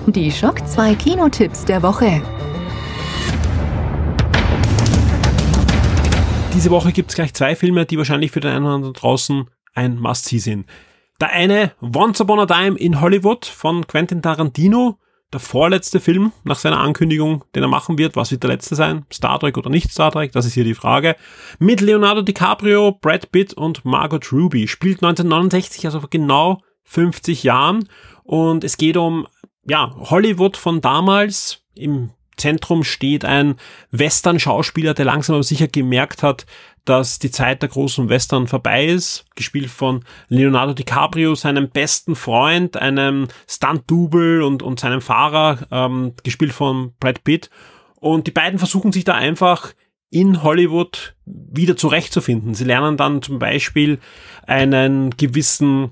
Die 0.07 0.31
Shock 0.31 0.65
2 0.67 0.95
Kinotipps 0.95 1.65
der 1.65 1.83
Woche. 1.83 2.21
Diese 6.53 6.69
Woche 6.69 6.91
gibt 6.93 7.09
es 7.11 7.15
gleich 7.15 7.33
zwei 7.33 7.55
Filme, 7.55 7.85
die 7.85 7.97
wahrscheinlich 7.97 8.31
für 8.31 8.39
den 8.39 8.51
einen 8.51 8.65
oder 8.65 8.75
anderen 8.75 8.93
draußen 8.93 9.49
ein 9.73 9.99
Must-See 9.99 10.39
sind. 10.39 10.65
Der 11.21 11.29
eine 11.29 11.71
Once 11.81 12.19
Upon 12.19 12.39
a 12.39 12.45
Time 12.45 12.77
in 12.77 12.99
Hollywood 12.99 13.45
von 13.45 13.87
Quentin 13.87 14.21
Tarantino, 14.21 14.97
der 15.31 15.39
vorletzte 15.39 16.01
Film 16.01 16.33
nach 16.43 16.57
seiner 16.57 16.79
Ankündigung, 16.79 17.45
den 17.55 17.63
er 17.63 17.69
machen 17.69 17.97
wird. 17.97 18.17
Was 18.17 18.31
wird 18.31 18.43
der 18.43 18.49
letzte 18.49 18.75
sein? 18.75 19.05
Star 19.11 19.39
Trek 19.39 19.57
oder 19.57 19.69
nicht 19.69 19.91
Star 19.91 20.11
Trek? 20.11 20.33
Das 20.33 20.45
ist 20.45 20.53
hier 20.53 20.65
die 20.65 20.73
Frage. 20.73 21.15
Mit 21.57 21.79
Leonardo 21.79 22.21
DiCaprio, 22.21 22.91
Brad 22.91 23.31
Pitt 23.31 23.53
und 23.53 23.85
Margot 23.85 24.31
Ruby. 24.33 24.67
Spielt 24.67 24.97
1969, 24.97 25.85
also 25.85 26.01
vor 26.01 26.09
genau 26.09 26.61
50 26.83 27.43
Jahren. 27.43 27.87
Und 28.23 28.65
es 28.65 28.75
geht 28.75 28.97
um, 28.97 29.25
ja, 29.65 29.95
Hollywood 29.97 30.57
von 30.57 30.81
damals. 30.81 31.63
Im 31.75 32.11
Zentrum 32.37 32.83
steht 32.83 33.25
ein 33.25 33.55
Western-Schauspieler, 33.91 34.93
der 34.93 35.05
langsam 35.05 35.35
aber 35.35 35.43
sicher 35.43 35.67
gemerkt 35.67 36.23
hat, 36.23 36.45
dass 36.85 37.17
die 37.17 37.31
Zeit 37.31 37.61
der 37.61 37.69
großen 37.69 38.09
Western 38.09 38.47
vorbei 38.47 38.85
ist, 38.85 39.25
gespielt 39.35 39.69
von 39.69 40.03
Leonardo 40.27 40.73
DiCaprio, 40.73 41.33
seinem 41.33 41.69
besten 41.69 42.15
Freund, 42.15 42.77
einem 42.77 43.27
Stunt-Double 43.47 44.43
und, 44.43 44.61
und 44.61 44.79
seinem 44.79 45.01
Fahrer, 45.01 45.65
ähm, 45.71 46.13
gespielt 46.23 46.53
von 46.53 46.93
Brad 46.99 47.23
Pitt. 47.23 47.49
Und 47.99 48.27
die 48.27 48.31
beiden 48.31 48.59
versuchen 48.59 48.91
sich 48.91 49.03
da 49.03 49.15
einfach 49.15 49.73
in 50.11 50.43
Hollywood 50.43 51.15
wieder 51.25 51.75
zurechtzufinden. 51.75 52.53
Sie 52.53 52.63
lernen 52.63 52.97
dann 52.97 53.23
zum 53.23 53.39
Beispiel 53.39 53.99
einen 54.45 55.09
gewissen 55.17 55.91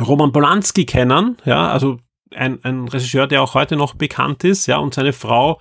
Roman 0.00 0.30
Polanski 0.30 0.86
kennen, 0.86 1.36
ja, 1.44 1.68
also 1.68 1.98
ein, 2.34 2.62
ein 2.64 2.88
Regisseur, 2.88 3.26
der 3.26 3.42
auch 3.42 3.54
heute 3.54 3.76
noch 3.76 3.94
bekannt 3.94 4.44
ist, 4.44 4.66
ja, 4.66 4.78
und 4.78 4.94
seine 4.94 5.12
Frau 5.12 5.60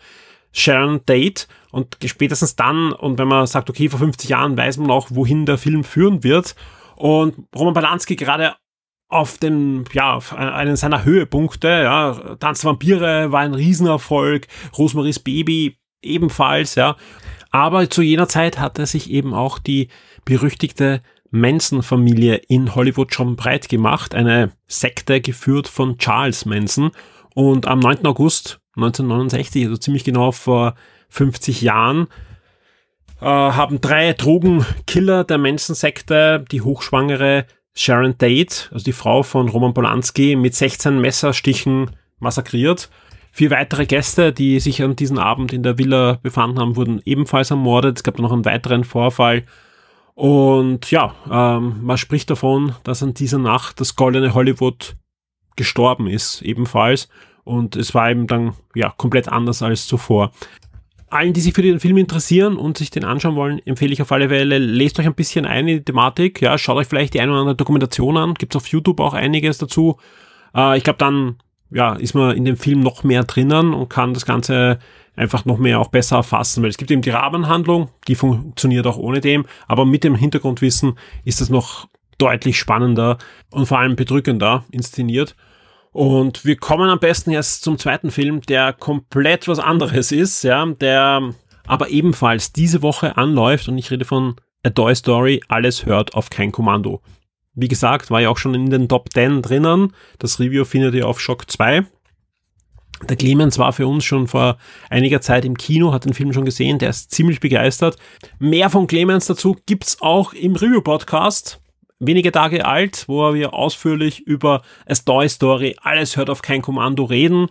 Sharon 0.51 1.05
Tate 1.05 1.45
und 1.71 1.97
spätestens 2.05 2.55
dann, 2.55 2.91
und 2.91 3.19
wenn 3.19 3.27
man 3.27 3.45
sagt, 3.47 3.69
okay, 3.69 3.89
vor 3.89 3.99
50 3.99 4.29
Jahren 4.29 4.57
weiß 4.57 4.77
man 4.77 4.91
auch, 4.91 5.07
wohin 5.11 5.45
der 5.45 5.57
Film 5.57 5.83
führen 5.83 6.23
wird. 6.23 6.55
Und 6.95 7.47
Roman 7.55 7.73
Polanski 7.73 8.15
gerade 8.15 8.55
auf 9.07 9.37
dem, 9.37 9.85
ja, 9.93 10.13
auf 10.13 10.33
einen 10.33 10.75
seiner 10.75 11.03
Höhepunkte, 11.03 11.67
ja, 11.67 12.35
Tanz 12.39 12.63
Vampire 12.63 13.31
war 13.31 13.41
ein 13.41 13.53
Riesenerfolg, 13.53 14.47
Rosemaries 14.77 15.19
Baby 15.19 15.77
ebenfalls, 16.01 16.75
ja. 16.75 16.95
Aber 17.51 17.89
zu 17.89 18.01
jener 18.01 18.27
Zeit 18.27 18.59
hat 18.59 18.77
er 18.77 18.85
sich 18.85 19.09
eben 19.09 19.33
auch 19.33 19.57
die 19.57 19.89
berüchtigte 20.25 21.01
Manson-Familie 21.31 22.35
in 22.47 22.75
Hollywood 22.75 23.13
schon 23.13 23.35
breit 23.35 23.69
gemacht, 23.69 24.15
eine 24.15 24.51
Sekte 24.67 25.21
geführt 25.21 25.67
von 25.67 25.97
Charles 25.97 26.45
Manson. 26.45 26.91
Und 27.35 27.67
am 27.67 27.79
9. 27.79 28.05
August 28.05 28.59
1969, 28.75 29.65
also 29.65 29.77
ziemlich 29.77 30.03
genau 30.03 30.31
vor 30.31 30.75
50 31.09 31.61
Jahren, 31.61 32.07
äh, 33.21 33.25
haben 33.25 33.81
drei 33.81 34.13
Drogenkiller 34.13 35.23
der 35.23 35.37
Menschensekte 35.37 36.45
die 36.51 36.61
hochschwangere 36.61 37.45
Sharon 37.75 38.17
Tate, 38.17 38.69
also 38.71 38.83
die 38.83 38.93
Frau 38.93 39.23
von 39.23 39.49
Roman 39.49 39.73
Polanski, 39.73 40.35
mit 40.35 40.55
16 40.55 40.99
Messerstichen 40.99 41.91
massakriert. 42.19 42.89
Vier 43.31 43.51
weitere 43.51 43.85
Gäste, 43.85 44.33
die 44.33 44.59
sich 44.59 44.81
an 44.81 44.95
diesem 44.95 45.19
Abend 45.19 45.53
in 45.53 45.63
der 45.63 45.77
Villa 45.77 46.19
befanden 46.21 46.59
haben, 46.59 46.75
wurden 46.75 47.01
ebenfalls 47.05 47.51
ermordet. 47.51 47.97
Es 47.97 48.03
gab 48.03 48.19
noch 48.19 48.31
einen 48.31 48.45
weiteren 48.45 48.83
Vorfall. 48.83 49.43
Und 50.19 50.91
ja, 50.91 51.15
ähm, 51.31 51.77
man 51.81 51.97
spricht 51.97 52.29
davon, 52.29 52.75
dass 52.83 53.01
an 53.01 53.13
dieser 53.13 53.37
Nacht 53.37 53.79
das 53.79 53.95
goldene 53.95 54.33
Hollywood 54.33 54.97
gestorben 55.55 56.07
ist, 56.07 56.41
ebenfalls. 56.41 57.07
Und 57.45 57.77
es 57.77 57.95
war 57.95 58.11
eben 58.11 58.27
dann 58.27 58.51
ja 58.75 58.93
komplett 58.97 59.29
anders 59.29 59.61
als 59.61 59.87
zuvor. 59.87 60.33
Allen, 61.07 61.31
die 61.31 61.39
sich 61.39 61.53
für 61.53 61.61
den 61.61 61.79
Film 61.79 61.95
interessieren 61.95 62.57
und 62.57 62.77
sich 62.77 62.91
den 62.91 63.05
anschauen 63.05 63.37
wollen, 63.37 63.65
empfehle 63.65 63.93
ich 63.93 64.01
auf 64.01 64.11
alle 64.11 64.27
Fälle, 64.27 64.57
lest 64.57 64.99
euch 64.99 65.05
ein 65.05 65.15
bisschen 65.15 65.45
ein 65.45 65.69
in 65.69 65.77
die 65.77 65.85
Thematik, 65.85 66.41
ja, 66.41 66.57
schaut 66.57 66.75
euch 66.75 66.87
vielleicht 66.87 67.13
die 67.13 67.21
eine 67.21 67.31
oder 67.31 67.39
andere 67.39 67.55
Dokumentation 67.55 68.17
an, 68.17 68.33
gibt's 68.33 68.57
auf 68.57 68.67
YouTube 68.67 68.99
auch 68.99 69.13
einiges 69.13 69.57
dazu. 69.57 69.99
Äh, 70.53 70.77
ich 70.77 70.83
glaube, 70.83 70.99
dann 70.99 71.37
ja, 71.71 71.93
ist 71.93 72.13
man 72.13 72.35
in 72.35 72.43
dem 72.43 72.57
Film 72.57 72.81
noch 72.81 73.05
mehr 73.05 73.23
drinnen 73.23 73.73
und 73.73 73.87
kann 73.87 74.13
das 74.13 74.25
Ganze 74.25 74.79
einfach 75.19 75.43
noch 75.43 75.57
mehr 75.57 75.79
auch 75.79 75.89
besser 75.89 76.15
erfassen, 76.15 76.63
weil 76.63 76.69
es 76.69 76.77
gibt 76.77 76.91
eben 76.91 77.01
die 77.01 77.09
Rahmenhandlung, 77.09 77.89
die 78.07 78.15
funktioniert 78.15 78.87
auch 78.87 78.97
ohne 78.97 79.19
dem, 79.19 79.45
aber 79.67 79.85
mit 79.85 80.03
dem 80.05 80.15
Hintergrundwissen 80.15 80.97
ist 81.25 81.41
das 81.41 81.49
noch 81.49 81.87
deutlich 82.17 82.57
spannender 82.57 83.17
und 83.51 83.65
vor 83.65 83.79
allem 83.79 83.95
bedrückender 83.95 84.63
inszeniert. 84.71 85.35
Und 85.91 86.45
wir 86.45 86.55
kommen 86.55 86.89
am 86.89 86.99
besten 86.99 87.31
jetzt 87.31 87.63
zum 87.63 87.77
zweiten 87.77 88.11
Film, 88.11 88.41
der 88.41 88.71
komplett 88.73 89.47
was 89.47 89.59
anderes 89.59 90.11
ist, 90.11 90.43
ja, 90.43 90.65
der 90.65 91.33
aber 91.67 91.89
ebenfalls 91.89 92.53
diese 92.53 92.81
Woche 92.81 93.17
anläuft 93.17 93.67
und 93.67 93.77
ich 93.77 93.91
rede 93.91 94.05
von 94.05 94.35
A 94.63 94.69
Toy 94.69 94.95
Story, 94.95 95.41
alles 95.47 95.85
hört 95.85 96.13
auf 96.13 96.29
kein 96.29 96.51
Kommando. 96.51 97.01
Wie 97.55 97.67
gesagt, 97.67 98.09
war 98.09 98.21
ja 98.21 98.29
auch 98.29 98.37
schon 98.37 98.53
in 98.53 98.69
den 98.69 98.87
Top 98.87 99.11
10 99.11 99.41
drinnen. 99.41 99.93
Das 100.17 100.39
Review 100.39 100.63
findet 100.63 100.95
ihr 100.95 101.07
auf 101.07 101.19
Shock 101.19 101.51
2. 101.51 101.85
Der 103.07 103.15
Clemens 103.15 103.57
war 103.57 103.73
für 103.73 103.87
uns 103.87 104.03
schon 104.03 104.27
vor 104.27 104.57
einiger 104.89 105.21
Zeit 105.21 105.45
im 105.45 105.57
Kino, 105.57 105.93
hat 105.93 106.05
den 106.05 106.13
Film 106.13 106.33
schon 106.33 106.45
gesehen, 106.45 106.79
der 106.79 106.89
ist 106.89 107.11
ziemlich 107.11 107.39
begeistert. 107.39 107.97
Mehr 108.39 108.69
von 108.69 108.87
Clemens 108.87 109.27
dazu 109.27 109.55
gibt's 109.65 110.01
auch 110.01 110.33
im 110.33 110.55
Review-Podcast 110.55 111.61
wenige 111.99 112.31
Tage 112.31 112.65
alt, 112.65 113.05
wo 113.07 113.33
wir 113.33 113.53
ausführlich 113.53 114.21
über 114.25 114.61
A 114.87 114.93
Toy 114.93 115.27
Story, 115.29 115.75
alles 115.81 116.17
hört 116.17 116.29
auf 116.29 116.41
kein 116.41 116.61
Kommando 116.61 117.03
reden. 117.03 117.47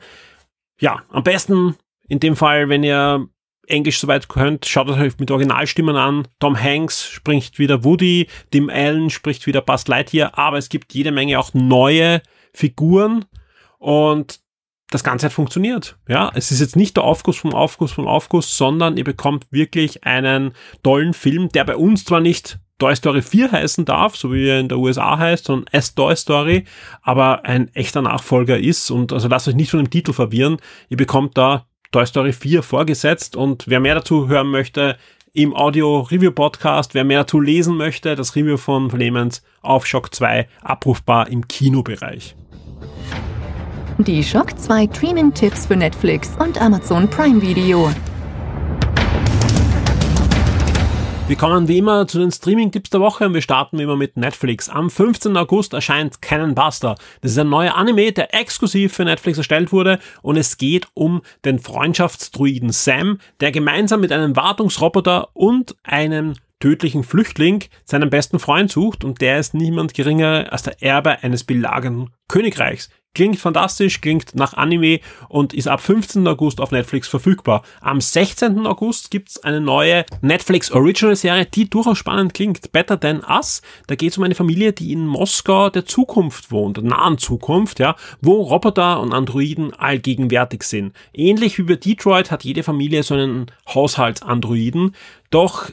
Ja, 0.80 1.02
am 1.10 1.22
besten 1.22 1.76
in 2.08 2.20
dem 2.20 2.36
Fall, 2.36 2.68
wenn 2.68 2.82
ihr 2.82 3.28
Englisch 3.66 4.00
soweit 4.00 4.28
könnt, 4.28 4.64
schaut 4.64 4.88
euch 4.88 5.18
mit 5.18 5.30
Originalstimmen 5.30 5.96
an. 5.96 6.26
Tom 6.40 6.60
Hanks 6.60 7.04
spricht 7.04 7.58
wieder 7.58 7.84
Woody, 7.84 8.28
Tim 8.50 8.70
Allen 8.70 9.10
spricht 9.10 9.46
wieder 9.46 9.60
Buzz 9.60 9.86
Lightyear, 9.86 10.38
aber 10.38 10.56
es 10.56 10.70
gibt 10.70 10.94
jede 10.94 11.12
Menge 11.12 11.38
auch 11.38 11.52
neue 11.52 12.22
Figuren 12.54 13.26
und 13.78 14.40
das 14.90 15.04
Ganze 15.04 15.26
hat 15.26 15.32
funktioniert. 15.32 15.98
Ja, 16.08 16.30
es 16.34 16.50
ist 16.50 16.60
jetzt 16.60 16.76
nicht 16.76 16.96
der 16.96 17.04
Aufguss 17.04 17.36
vom 17.36 17.54
Aufguss 17.54 17.92
vom 17.92 18.06
Aufguss, 18.06 18.56
sondern 18.56 18.96
ihr 18.96 19.04
bekommt 19.04 19.46
wirklich 19.50 20.04
einen 20.04 20.52
tollen 20.82 21.12
Film, 21.12 21.50
der 21.50 21.64
bei 21.64 21.76
uns 21.76 22.04
zwar 22.04 22.20
nicht 22.20 22.58
Toy 22.78 22.94
Story 22.94 23.22
4 23.22 23.52
heißen 23.52 23.84
darf, 23.84 24.16
so 24.16 24.32
wie 24.32 24.48
er 24.48 24.60
in 24.60 24.68
der 24.68 24.78
USA 24.78 25.18
heißt, 25.18 25.46
sondern 25.46 25.66
S 25.72 25.94
Toy 25.94 26.14
Story, 26.14 26.64
aber 27.02 27.44
ein 27.44 27.74
echter 27.74 28.02
Nachfolger 28.02 28.56
ist 28.58 28.90
und 28.90 29.12
also 29.12 29.28
lasst 29.28 29.48
euch 29.48 29.56
nicht 29.56 29.70
von 29.70 29.80
dem 29.80 29.90
Titel 29.90 30.12
verwirren. 30.12 30.58
Ihr 30.88 30.96
bekommt 30.96 31.36
da 31.36 31.66
Toy 31.90 32.06
Story 32.06 32.32
4 32.32 32.62
vorgesetzt 32.62 33.34
und 33.34 33.64
wer 33.66 33.80
mehr 33.80 33.96
dazu 33.96 34.28
hören 34.28 34.48
möchte, 34.48 34.96
im 35.32 35.54
Audio 35.54 36.00
Review 36.00 36.32
Podcast, 36.32 36.94
wer 36.94 37.04
mehr 37.04 37.20
dazu 37.20 37.40
lesen 37.40 37.76
möchte, 37.76 38.14
das 38.14 38.34
Review 38.34 38.56
von 38.56 38.88
Clemens 38.88 39.42
auf 39.60 39.86
Shock 39.86 40.14
2 40.14 40.48
abrufbar 40.62 41.28
im 41.28 41.46
Kinobereich. 41.46 42.36
Die 44.06 44.22
Shock 44.22 44.56
2 44.56 44.88
Streaming-Tipps 44.94 45.66
für 45.66 45.74
Netflix 45.74 46.30
und 46.38 46.62
Amazon 46.62 47.10
Prime 47.10 47.42
Video. 47.42 47.90
Wir 51.26 51.36
kommen 51.36 51.66
wie 51.66 51.78
immer 51.78 52.06
zu 52.06 52.20
den 52.20 52.30
Streaming-Tipps 52.30 52.90
der 52.90 53.00
Woche 53.00 53.26
und 53.26 53.34
wir 53.34 53.42
starten 53.42 53.76
wie 53.76 53.82
immer 53.82 53.96
mit 53.96 54.16
Netflix. 54.16 54.68
Am 54.68 54.88
15. 54.88 55.36
August 55.36 55.72
erscheint 55.72 56.22
Cannon 56.22 56.54
Buster. 56.54 56.94
Das 57.22 57.32
ist 57.32 57.38
ein 57.38 57.48
neuer 57.48 57.74
Anime, 57.74 58.12
der 58.12 58.32
exklusiv 58.36 58.94
für 58.94 59.04
Netflix 59.04 59.36
erstellt 59.36 59.72
wurde 59.72 59.98
und 60.22 60.36
es 60.36 60.58
geht 60.58 60.86
um 60.94 61.22
den 61.44 61.58
Freundschaftsdruiden 61.58 62.70
Sam, 62.70 63.18
der 63.40 63.50
gemeinsam 63.50 64.00
mit 64.00 64.12
einem 64.12 64.36
Wartungsroboter 64.36 65.30
und 65.34 65.74
einem 65.82 66.34
tödlichen 66.60 67.02
Flüchtling 67.02 67.64
seinen 67.84 68.10
besten 68.10 68.38
Freund 68.38 68.70
sucht 68.70 69.02
und 69.02 69.20
der 69.20 69.40
ist 69.40 69.54
niemand 69.54 69.94
geringer 69.94 70.46
als 70.50 70.62
der 70.62 70.80
Erbe 70.82 71.22
eines 71.22 71.42
belagerten 71.42 72.10
Königreichs. 72.28 72.90
Klingt 73.18 73.40
fantastisch, 73.40 74.00
klingt 74.00 74.36
nach 74.36 74.54
Anime 74.54 75.00
und 75.28 75.52
ist 75.52 75.66
ab 75.66 75.80
15. 75.80 76.24
August 76.28 76.60
auf 76.60 76.70
Netflix 76.70 77.08
verfügbar. 77.08 77.64
Am 77.80 78.00
16. 78.00 78.64
August 78.64 79.10
gibt's 79.10 79.42
eine 79.42 79.60
neue 79.60 80.04
Netflix 80.20 80.70
Original 80.70 81.16
Serie, 81.16 81.44
die 81.44 81.68
durchaus 81.68 81.98
spannend 81.98 82.32
klingt. 82.32 82.70
Better 82.70 83.00
Than 83.00 83.24
Us. 83.28 83.60
Da 83.88 83.96
geht 83.96 84.12
es 84.12 84.18
um 84.18 84.22
eine 84.22 84.36
Familie, 84.36 84.72
die 84.72 84.92
in 84.92 85.04
Moskau 85.04 85.68
der 85.68 85.84
Zukunft 85.84 86.52
wohnt, 86.52 86.76
der 86.76 86.84
nahen 86.84 87.18
Zukunft, 87.18 87.80
ja, 87.80 87.96
wo 88.20 88.40
Roboter 88.40 89.00
und 89.00 89.12
Androiden 89.12 89.74
allgegenwärtig 89.74 90.62
sind. 90.62 90.94
Ähnlich 91.12 91.58
wie 91.58 91.64
bei 91.64 91.74
Detroit 91.74 92.30
hat 92.30 92.44
jede 92.44 92.62
Familie 92.62 93.02
so 93.02 93.14
einen 93.14 93.46
Haushaltsandroiden. 93.66 94.94
Doch 95.30 95.72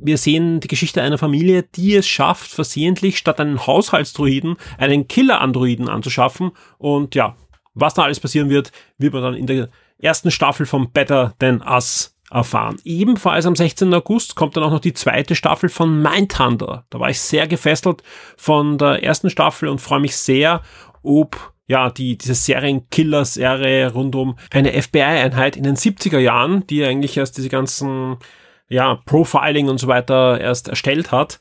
wir 0.00 0.18
sehen 0.18 0.60
die 0.60 0.68
Geschichte 0.68 1.02
einer 1.02 1.18
Familie, 1.18 1.62
die 1.62 1.94
es 1.94 2.06
schafft, 2.06 2.50
versehentlich 2.50 3.18
statt 3.18 3.40
einen 3.40 3.66
Haushaltsdruiden 3.66 4.56
einen 4.78 5.08
Killer-Androiden 5.08 5.88
anzuschaffen. 5.88 6.52
Und 6.78 7.14
ja, 7.14 7.36
was 7.74 7.94
da 7.94 8.02
alles 8.02 8.20
passieren 8.20 8.50
wird, 8.50 8.72
wird 8.98 9.12
man 9.12 9.22
dann 9.22 9.34
in 9.34 9.46
der 9.46 9.68
ersten 9.98 10.30
Staffel 10.30 10.66
von 10.66 10.92
Better 10.92 11.34
Than 11.38 11.62
Us 11.62 12.14
erfahren. 12.30 12.76
Ebenfalls 12.84 13.46
am 13.46 13.56
16. 13.56 13.92
August 13.94 14.34
kommt 14.34 14.56
dann 14.56 14.64
auch 14.64 14.70
noch 14.70 14.80
die 14.80 14.92
zweite 14.92 15.34
Staffel 15.34 15.68
von 15.68 16.02
Mindhunter. 16.02 16.84
Da 16.90 17.00
war 17.00 17.10
ich 17.10 17.20
sehr 17.20 17.46
gefesselt 17.46 18.02
von 18.36 18.78
der 18.78 19.02
ersten 19.02 19.30
Staffel 19.30 19.68
und 19.68 19.80
freue 19.80 20.00
mich 20.00 20.16
sehr, 20.16 20.62
ob 21.02 21.52
ja, 21.66 21.90
die, 21.90 22.16
diese 22.16 22.34
Serienkiller-Serie 22.34 23.92
rund 23.92 24.14
um 24.14 24.38
eine 24.50 24.72
FBI-Einheit 24.80 25.56
in 25.56 25.64
den 25.64 25.76
70er 25.76 26.18
Jahren, 26.18 26.66
die 26.66 26.82
eigentlich 26.82 27.16
erst 27.16 27.36
diese 27.36 27.50
ganzen 27.50 28.16
ja, 28.68 28.96
Profiling 29.06 29.68
und 29.68 29.78
so 29.78 29.88
weiter 29.88 30.40
erst 30.40 30.68
erstellt 30.68 31.12
hat. 31.12 31.40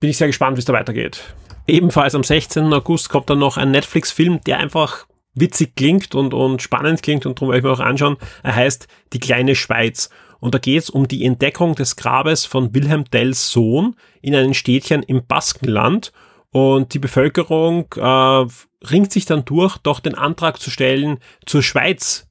Bin 0.00 0.10
ich 0.10 0.16
sehr 0.16 0.28
gespannt, 0.28 0.56
wie 0.56 0.60
es 0.60 0.64
da 0.64 0.72
weitergeht. 0.72 1.22
Ebenfalls 1.66 2.14
am 2.14 2.24
16. 2.24 2.72
August 2.72 3.10
kommt 3.10 3.28
dann 3.28 3.38
noch 3.38 3.56
ein 3.56 3.70
Netflix-Film, 3.70 4.40
der 4.46 4.58
einfach 4.58 5.06
witzig 5.34 5.76
klingt 5.76 6.14
und, 6.14 6.34
und 6.34 6.62
spannend 6.62 7.02
klingt 7.02 7.26
und 7.26 7.38
darum 7.38 7.48
werde 7.48 7.58
ich 7.58 7.64
mir 7.64 7.72
auch 7.72 7.80
anschauen. 7.80 8.16
Er 8.42 8.56
heißt 8.56 8.88
Die 9.12 9.20
kleine 9.20 9.54
Schweiz. 9.54 10.10
Und 10.40 10.54
da 10.54 10.58
geht 10.58 10.84
es 10.84 10.90
um 10.90 11.08
die 11.08 11.24
Entdeckung 11.24 11.74
des 11.74 11.96
Grabes 11.96 12.44
von 12.44 12.72
Wilhelm 12.74 13.10
Tells 13.10 13.50
Sohn 13.50 13.96
in 14.22 14.34
einem 14.34 14.54
Städtchen 14.54 15.02
im 15.02 15.26
Baskenland. 15.26 16.12
Und 16.50 16.94
die 16.94 17.00
Bevölkerung 17.00 17.92
äh, 17.96 18.46
ringt 18.86 19.12
sich 19.12 19.26
dann 19.26 19.44
durch, 19.44 19.76
doch 19.78 20.00
den 20.00 20.14
Antrag 20.14 20.60
zu 20.60 20.70
stellen, 20.70 21.18
zur 21.44 21.62
Schweiz 21.62 22.28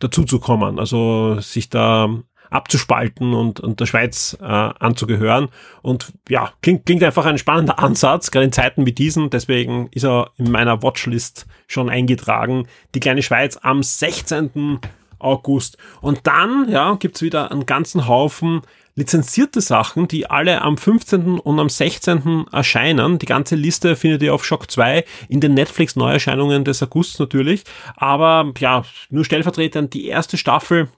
dazuzukommen. 0.00 0.78
Also 0.80 1.40
sich 1.40 1.70
da 1.70 2.08
abzuspalten 2.52 3.34
und, 3.34 3.60
und 3.60 3.80
der 3.80 3.86
Schweiz 3.86 4.36
äh, 4.40 4.44
anzugehören. 4.44 5.48
Und 5.82 6.12
ja, 6.28 6.52
klingt, 6.62 6.86
klingt 6.86 7.02
einfach 7.02 7.26
ein 7.26 7.38
spannender 7.38 7.78
Ansatz, 7.78 8.30
gerade 8.30 8.44
in 8.44 8.52
Zeiten 8.52 8.86
wie 8.86 8.92
diesen. 8.92 9.30
Deswegen 9.30 9.88
ist 9.92 10.04
er 10.04 10.30
in 10.38 10.50
meiner 10.50 10.82
Watchlist 10.82 11.46
schon 11.66 11.88
eingetragen. 11.88 12.68
Die 12.94 13.00
kleine 13.00 13.22
Schweiz 13.22 13.58
am 13.60 13.82
16. 13.82 14.80
August. 15.18 15.78
Und 16.00 16.26
dann, 16.26 16.68
ja, 16.68 16.94
gibt's 16.94 17.22
wieder 17.22 17.50
einen 17.50 17.66
ganzen 17.66 18.08
Haufen 18.08 18.62
lizenzierte 18.94 19.60
Sachen, 19.60 20.06
die 20.08 20.28
alle 20.28 20.62
am 20.62 20.76
15. 20.76 21.38
und 21.38 21.58
am 21.58 21.68
16. 21.68 22.46
erscheinen. 22.52 23.18
Die 23.18 23.26
ganze 23.26 23.54
Liste 23.54 23.96
findet 23.96 24.22
ihr 24.22 24.34
auf 24.34 24.44
Shock 24.44 24.70
2 24.70 25.04
in 25.28 25.40
den 25.40 25.54
Netflix-Neuerscheinungen 25.54 26.64
des 26.64 26.82
Augusts 26.82 27.18
natürlich. 27.18 27.64
Aber 27.96 28.52
ja, 28.58 28.84
nur 29.08 29.24
stellvertretend 29.24 29.94
die 29.94 30.06
erste 30.06 30.36
Staffel 30.36 30.88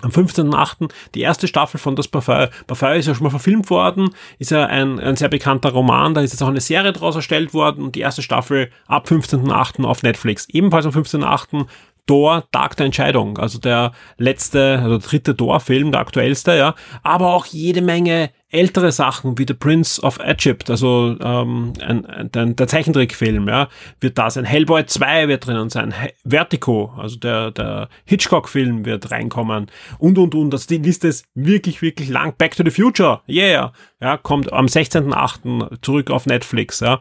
am 0.00 0.10
15.8. 0.10 0.90
die 1.14 1.20
erste 1.20 1.46
Staffel 1.46 1.78
von 1.78 1.96
Das 1.96 2.08
Parfum. 2.08 2.48
Parfum 2.66 2.92
ist 2.92 3.06
ja 3.06 3.14
schon 3.14 3.24
mal 3.24 3.30
verfilmt 3.30 3.68
worden, 3.70 4.10
ist 4.38 4.50
ja 4.50 4.66
ein, 4.66 4.98
ein 4.98 5.16
sehr 5.16 5.28
bekannter 5.28 5.70
Roman, 5.70 6.14
da 6.14 6.22
ist 6.22 6.32
jetzt 6.32 6.42
auch 6.42 6.48
eine 6.48 6.60
Serie 6.60 6.92
draus 6.92 7.14
erstellt 7.14 7.52
worden 7.52 7.84
und 7.84 7.94
die 7.94 8.00
erste 8.00 8.22
Staffel 8.22 8.70
ab 8.86 9.06
15.8. 9.08 9.84
auf 9.84 10.02
Netflix. 10.02 10.48
Ebenfalls 10.48 10.86
am 10.86 10.92
15.8. 10.92 11.66
Thor, 12.06 12.44
Tag 12.50 12.76
der 12.76 12.86
Entscheidung, 12.86 13.38
also 13.38 13.58
der 13.58 13.92
letzte, 14.18 14.80
also 14.82 14.98
dritte 14.98 15.36
Thor-Film, 15.36 15.92
der 15.92 16.00
aktuellste, 16.00 16.56
ja, 16.56 16.74
aber 17.02 17.32
auch 17.34 17.46
jede 17.46 17.80
Menge 17.80 18.30
ältere 18.50 18.92
Sachen 18.92 19.38
wie 19.38 19.46
The 19.48 19.54
Prince 19.54 20.02
of 20.02 20.18
Egypt, 20.18 20.68
also 20.68 21.16
ähm, 21.22 21.72
ein, 21.80 22.04
ein, 22.06 22.56
der 22.56 22.66
Zeichentrickfilm, 22.66 23.48
ja, 23.48 23.68
wird 24.00 24.18
da 24.18 24.30
sein. 24.30 24.44
Hellboy 24.44 24.84
2 24.84 25.28
wird 25.28 25.46
drinnen 25.46 25.70
sein. 25.70 25.94
Vertigo, 26.24 26.92
also 26.98 27.16
der, 27.16 27.50
der 27.50 27.88
Hitchcock-Film 28.04 28.84
wird 28.84 29.10
reinkommen 29.10 29.70
und 29.98 30.18
und 30.18 30.34
und. 30.34 30.52
Also 30.52 30.66
die 30.68 30.78
Liste 30.78 31.08
ist 31.08 31.24
wirklich, 31.34 31.80
wirklich 31.82 32.10
lang. 32.10 32.34
Back 32.36 32.56
to 32.56 32.64
the 32.64 32.70
Future, 32.70 33.22
yeah, 33.28 33.72
ja, 34.00 34.16
kommt 34.18 34.52
am 34.52 34.66
16.8. 34.66 35.80
zurück 35.80 36.10
auf 36.10 36.26
Netflix, 36.26 36.80
ja 36.80 37.00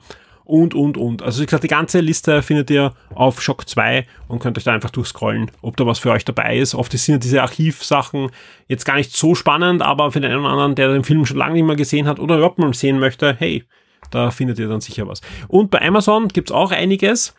und, 0.51 0.75
und, 0.75 0.97
und. 0.97 1.21
Also 1.21 1.41
wie 1.41 1.45
gesagt, 1.45 1.63
die 1.63 1.69
ganze 1.69 2.01
Liste 2.01 2.41
findet 2.41 2.69
ihr 2.69 2.93
auf 3.15 3.41
Shock 3.41 3.69
2 3.69 4.05
und 4.27 4.39
könnt 4.39 4.57
euch 4.57 4.65
da 4.65 4.73
einfach 4.73 4.89
durchscrollen, 4.89 5.49
ob 5.61 5.77
da 5.77 5.85
was 5.85 5.99
für 5.99 6.11
euch 6.11 6.25
dabei 6.25 6.57
ist. 6.57 6.75
Oft 6.75 6.91
sind 6.91 7.13
ja 7.13 7.19
diese 7.19 7.41
Archivsachen 7.41 8.31
jetzt 8.67 8.83
gar 8.83 8.97
nicht 8.97 9.15
so 9.15 9.33
spannend, 9.33 9.81
aber 9.81 10.11
für 10.11 10.19
den 10.19 10.29
einen 10.29 10.41
oder 10.41 10.49
anderen, 10.49 10.75
der 10.75 10.91
den 10.91 11.05
Film 11.05 11.25
schon 11.25 11.37
lange 11.37 11.53
nicht 11.53 11.63
mehr 11.63 11.77
gesehen 11.77 12.05
hat 12.05 12.19
oder 12.19 12.35
überhaupt 12.35 12.59
mal 12.59 12.73
sehen 12.73 12.99
möchte, 12.99 13.33
hey, 13.39 13.63
da 14.09 14.29
findet 14.29 14.59
ihr 14.59 14.67
dann 14.67 14.81
sicher 14.81 15.07
was. 15.07 15.21
Und 15.47 15.71
bei 15.71 15.81
Amazon 15.81 16.27
gibt's 16.27 16.51
auch 16.51 16.71
einiges. 16.71 17.33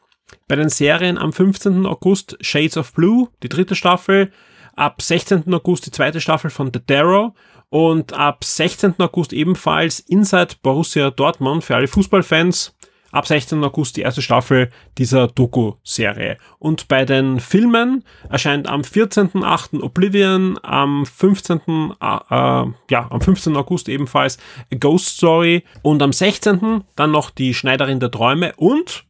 Bei 0.48 0.56
den 0.56 0.70
Serien 0.70 1.18
am 1.18 1.34
15. 1.34 1.84
August 1.84 2.38
Shades 2.40 2.78
of 2.78 2.94
Blue, 2.94 3.28
die 3.42 3.50
dritte 3.50 3.74
Staffel. 3.74 4.32
Ab 4.74 5.02
16. 5.02 5.52
August 5.52 5.84
die 5.84 5.90
zweite 5.90 6.22
Staffel 6.22 6.48
von 6.48 6.70
The 6.72 6.80
Darrow 6.86 7.34
und 7.68 8.14
ab 8.14 8.42
16. 8.42 8.94
August 9.00 9.34
ebenfalls 9.34 10.00
Inside 10.00 10.54
Borussia 10.62 11.10
Dortmund 11.10 11.62
für 11.62 11.76
alle 11.76 11.88
Fußballfans 11.88 12.74
ab 13.12 13.26
16. 13.26 13.62
August 13.62 13.96
die 13.96 14.00
erste 14.00 14.22
Staffel 14.22 14.70
dieser 14.98 15.28
Doku-Serie. 15.28 16.38
Und 16.58 16.88
bei 16.88 17.04
den 17.04 17.38
Filmen 17.38 18.02
erscheint 18.28 18.66
am 18.66 18.80
14.8. 18.80 19.80
Oblivion, 19.80 20.58
am 20.62 21.06
15. 21.06 21.60
Äh, 22.00 22.16
äh, 22.30 22.66
ja, 22.90 23.06
am 23.10 23.20
15. 23.20 23.56
August 23.56 23.88
ebenfalls 23.88 24.38
A 24.72 24.76
Ghost 24.76 25.16
Story 25.18 25.62
und 25.82 26.02
am 26.02 26.12
16. 26.12 26.82
dann 26.96 27.10
noch 27.12 27.30
die 27.30 27.54
Schneiderin 27.54 28.00
der 28.00 28.10
Träume 28.10 28.54
und 28.56 29.04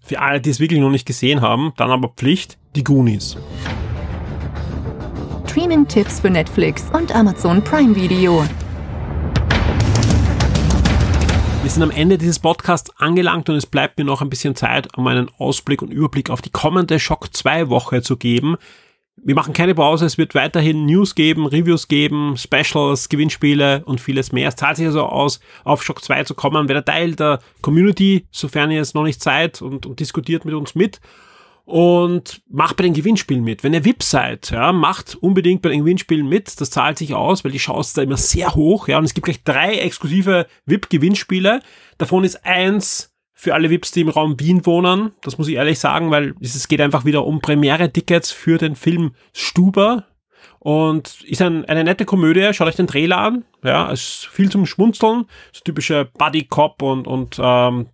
für 0.00 0.20
alle, 0.20 0.40
die 0.40 0.50
es 0.50 0.60
wirklich 0.60 0.80
noch 0.80 0.90
nicht 0.90 1.06
gesehen 1.06 1.40
haben, 1.40 1.72
dann 1.78 1.90
aber 1.90 2.08
Pflicht, 2.08 2.58
die 2.76 2.84
Goonies. 2.84 3.38
Streaming-Tipps 5.46 6.18
für 6.18 6.30
Netflix 6.30 6.84
und 6.92 7.14
Amazon 7.14 7.62
Prime 7.62 7.94
Video. 7.94 8.44
Wir 11.64 11.70
sind 11.70 11.82
am 11.82 11.90
Ende 11.90 12.18
dieses 12.18 12.40
Podcasts 12.40 12.92
angelangt 12.98 13.48
und 13.48 13.56
es 13.56 13.64
bleibt 13.64 13.96
mir 13.96 14.04
noch 14.04 14.20
ein 14.20 14.28
bisschen 14.28 14.54
Zeit, 14.54 14.98
um 14.98 15.06
einen 15.06 15.30
Ausblick 15.38 15.80
und 15.80 15.90
Überblick 15.90 16.28
auf 16.28 16.42
die 16.42 16.50
kommende 16.50 17.00
Shock 17.00 17.34
2 17.34 17.70
Woche 17.70 18.02
zu 18.02 18.18
geben. 18.18 18.58
Wir 19.16 19.34
machen 19.34 19.54
keine 19.54 19.74
Pause, 19.74 20.04
es 20.04 20.18
wird 20.18 20.34
weiterhin 20.34 20.84
News 20.84 21.14
geben, 21.14 21.46
Reviews 21.46 21.88
geben, 21.88 22.36
Specials, 22.36 23.08
Gewinnspiele 23.08 23.82
und 23.86 24.02
vieles 24.02 24.30
mehr. 24.30 24.48
Es 24.48 24.56
zahlt 24.56 24.76
sich 24.76 24.84
also 24.84 25.04
aus, 25.04 25.40
auf 25.64 25.82
Shock 25.82 26.04
2 26.04 26.24
zu 26.24 26.34
kommen. 26.34 26.68
Werdet 26.68 26.84
Teil 26.84 27.14
der 27.14 27.38
Community, 27.62 28.26
sofern 28.30 28.70
ihr 28.70 28.82
es 28.82 28.92
noch 28.92 29.04
nicht 29.04 29.22
seid 29.22 29.62
und, 29.62 29.86
und 29.86 30.00
diskutiert 30.00 30.44
mit 30.44 30.52
uns 30.52 30.74
mit 30.74 31.00
und 31.64 32.42
macht 32.48 32.76
bei 32.76 32.84
den 32.84 32.92
Gewinnspielen 32.92 33.42
mit. 33.42 33.64
Wenn 33.64 33.72
ihr 33.72 33.84
VIP 33.84 34.02
seid, 34.02 34.50
ja, 34.50 34.72
macht 34.72 35.16
unbedingt 35.16 35.62
bei 35.62 35.70
den 35.70 35.80
Gewinnspielen 35.80 36.28
mit. 36.28 36.60
Das 36.60 36.70
zahlt 36.70 36.98
sich 36.98 37.14
aus, 37.14 37.44
weil 37.44 37.52
die 37.52 37.58
Chance 37.58 37.94
da 37.96 38.02
immer 38.02 38.16
sehr 38.16 38.54
hoch, 38.54 38.88
ja, 38.88 38.98
und 38.98 39.04
es 39.04 39.14
gibt 39.14 39.24
gleich 39.24 39.42
drei 39.44 39.76
exklusive 39.76 40.46
VIP-Gewinnspiele. 40.66 41.60
Davon 41.98 42.24
ist 42.24 42.44
eins 42.44 43.14
für 43.32 43.54
alle 43.54 43.70
VIPs, 43.70 43.92
die 43.92 44.02
im 44.02 44.08
Raum 44.08 44.38
Wien 44.38 44.64
wohnen. 44.64 45.12
Das 45.22 45.38
muss 45.38 45.48
ich 45.48 45.56
ehrlich 45.56 45.78
sagen, 45.78 46.10
weil 46.10 46.34
es 46.40 46.68
geht 46.68 46.80
einfach 46.80 47.04
wieder 47.04 47.26
um 47.26 47.40
Premiere-Tickets 47.40 48.30
für 48.30 48.58
den 48.58 48.76
Film 48.76 49.14
Stuber. 49.32 50.06
Und 50.60 51.22
ist 51.24 51.42
ein, 51.42 51.66
eine 51.66 51.84
nette 51.84 52.06
Komödie. 52.06 52.54
Schaut 52.54 52.68
euch 52.68 52.76
den 52.76 52.86
Trailer 52.86 53.18
an. 53.18 53.44
Ja, 53.62 53.92
es 53.92 54.00
ist 54.00 54.26
viel 54.28 54.50
zum 54.50 54.64
Schmunzeln. 54.64 55.26
So 55.52 55.60
typische 55.62 56.08
Buddy-Cop 56.16 56.80
und, 56.80 57.06
und 57.06 57.38
ähm, 57.38 57.88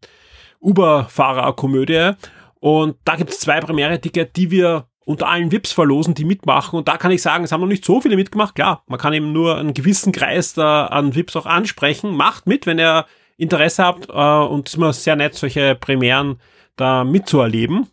Uber-Fahrer-Komödie. 0.60 2.12
Und 2.60 2.96
da 3.04 3.16
gibt 3.16 3.30
es 3.30 3.40
zwei 3.40 3.60
Premiere-Tickets, 3.60 4.32
die 4.34 4.50
wir 4.50 4.86
unter 5.04 5.28
allen 5.28 5.50
VIPs 5.50 5.72
verlosen, 5.72 6.14
die 6.14 6.24
mitmachen. 6.24 6.78
Und 6.78 6.86
da 6.86 6.96
kann 6.96 7.10
ich 7.10 7.22
sagen, 7.22 7.42
es 7.42 7.52
haben 7.52 7.62
noch 7.62 7.66
nicht 7.66 7.84
so 7.84 8.00
viele 8.00 8.16
mitgemacht. 8.16 8.54
Klar, 8.54 8.84
man 8.86 8.98
kann 8.98 9.12
eben 9.12 9.32
nur 9.32 9.58
einen 9.58 9.74
gewissen 9.74 10.12
Kreis 10.12 10.54
da 10.54 10.86
an 10.86 11.14
VIPs 11.14 11.36
auch 11.36 11.46
ansprechen. 11.46 12.14
Macht 12.14 12.46
mit, 12.46 12.66
wenn 12.66 12.78
ihr 12.78 13.06
Interesse 13.36 13.84
habt. 13.84 14.08
Äh, 14.08 14.12
und 14.12 14.68
es 14.68 14.74
ist 14.74 14.76
immer 14.76 14.92
sehr 14.92 15.16
nett, 15.16 15.34
solche 15.34 15.74
Premieren 15.74 16.38
da 16.76 17.02
mitzuerleben. 17.04 17.88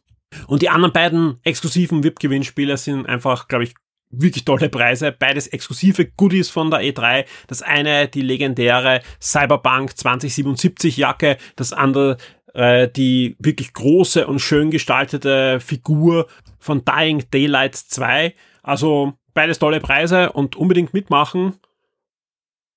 Und 0.48 0.62
die 0.62 0.70
anderen 0.70 0.94
beiden 0.94 1.40
exklusiven 1.44 2.04
VIP-Gewinnspiele 2.04 2.78
sind 2.78 3.08
einfach, 3.08 3.48
glaube 3.48 3.64
ich, 3.64 3.74
wirklich 4.10 4.46
tolle 4.46 4.70
Preise. 4.70 5.12
Beides 5.12 5.48
exklusive 5.48 6.06
Goodies 6.06 6.50
von 6.50 6.70
der 6.70 6.82
E3. 6.82 7.26
Das 7.48 7.62
eine 7.62 8.08
die 8.08 8.22
legendäre 8.22 9.02
Cyberpunk 9.22 9.98
2077 9.98 10.98
Jacke, 10.98 11.38
das 11.56 11.74
andere 11.74 12.18
äh, 12.58 12.90
die 12.90 13.36
wirklich 13.40 13.74
große 13.74 14.26
und 14.26 14.40
schön 14.40 14.72
gestaltete 14.72 15.60
Figur 15.60 16.26
von 16.58 16.84
Dying 16.84 17.24
Daylight 17.30 17.76
2. 17.76 18.34
Also 18.64 19.14
beides 19.36 19.60
tolle 19.60 19.80
Preise 19.80 20.32
und 20.32 20.56
unbedingt 20.56 20.92
mitmachen. 20.92 21.54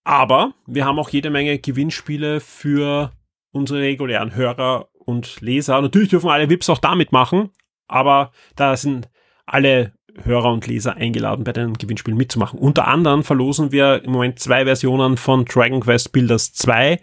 Aber 0.05 0.53
wir 0.67 0.85
haben 0.85 0.99
auch 0.99 1.09
jede 1.09 1.31
Menge 1.31 1.59
Gewinnspiele 1.59 2.41
für 2.41 3.13
unsere 3.53 3.81
regulären 3.81 4.35
Hörer 4.35 4.89
und 4.95 5.41
Leser. 5.41 5.81
Natürlich 5.81 6.11
dürfen 6.11 6.29
alle 6.29 6.51
VIPs 6.51 6.69
auch 6.69 6.79
damit 6.79 7.11
machen, 7.13 7.51
aber 7.89 8.33
da 8.57 8.77
sind 8.77 9.09
alle 9.47 9.95
Hörer 10.25 10.53
und 10.53 10.67
Leser 10.67 10.97
eingeladen, 10.97 11.45
bei 11.45 11.53
den 11.53 11.73
Gewinnspielen 11.75 12.19
mitzumachen. 12.19 12.59
Unter 12.59 12.87
anderem 12.87 13.25
verlosen 13.25 13.73
wir 13.73 14.03
im 14.05 14.13
Moment 14.13 14.39
zwei 14.39 14.65
Versionen 14.65 15.17
von 15.17 15.47
Dragon 15.47 15.81
Quest 15.81 16.13
Builders 16.13 16.53
2. 16.53 17.01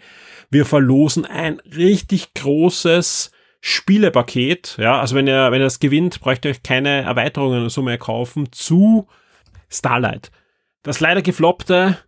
Wir 0.50 0.64
verlosen 0.64 1.24
ein 1.24 1.60
richtig 1.60 2.34
großes 2.34 3.30
Spielepaket. 3.60 4.76
Ja, 4.78 5.00
also 5.00 5.14
wenn 5.14 5.26
ihr, 5.26 5.50
wenn 5.50 5.60
ihr 5.60 5.66
das 5.66 5.80
gewinnt, 5.80 6.20
bräucht 6.20 6.44
ihr 6.44 6.52
euch 6.52 6.62
keine 6.62 7.02
Erweiterungen 7.02 7.60
oder 7.60 7.70
so 7.70 7.82
mehr 7.82 7.98
kaufen 7.98 8.50
zu 8.52 9.06
Starlight. 9.68 10.30
Das 10.82 11.00
leider 11.00 11.22
gefloppte 11.22 11.98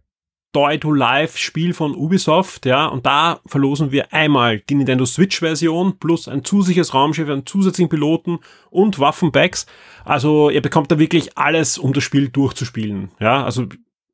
Toy 0.52 0.78
to 0.78 0.92
Life 0.92 1.38
Spiel 1.38 1.74
von 1.74 1.94
Ubisoft, 1.94 2.66
ja, 2.66 2.86
und 2.86 3.06
da 3.06 3.40
verlosen 3.46 3.92
wir 3.92 4.12
einmal 4.12 4.58
die 4.58 4.74
Nintendo 4.74 5.06
Switch 5.06 5.38
Version 5.38 5.98
plus 6.00 6.26
ein 6.26 6.44
zusätzliches 6.44 6.92
Raumschiff, 6.92 7.28
einen 7.28 7.46
zusätzlichen 7.46 7.88
Piloten 7.88 8.40
und 8.68 8.98
Waffenpacks. 8.98 9.66
Also 10.04 10.50
ihr 10.50 10.60
bekommt 10.60 10.90
da 10.90 10.98
wirklich 10.98 11.38
alles, 11.38 11.78
um 11.78 11.92
das 11.92 12.02
Spiel 12.02 12.30
durchzuspielen, 12.30 13.12
ja, 13.20 13.44
also 13.44 13.66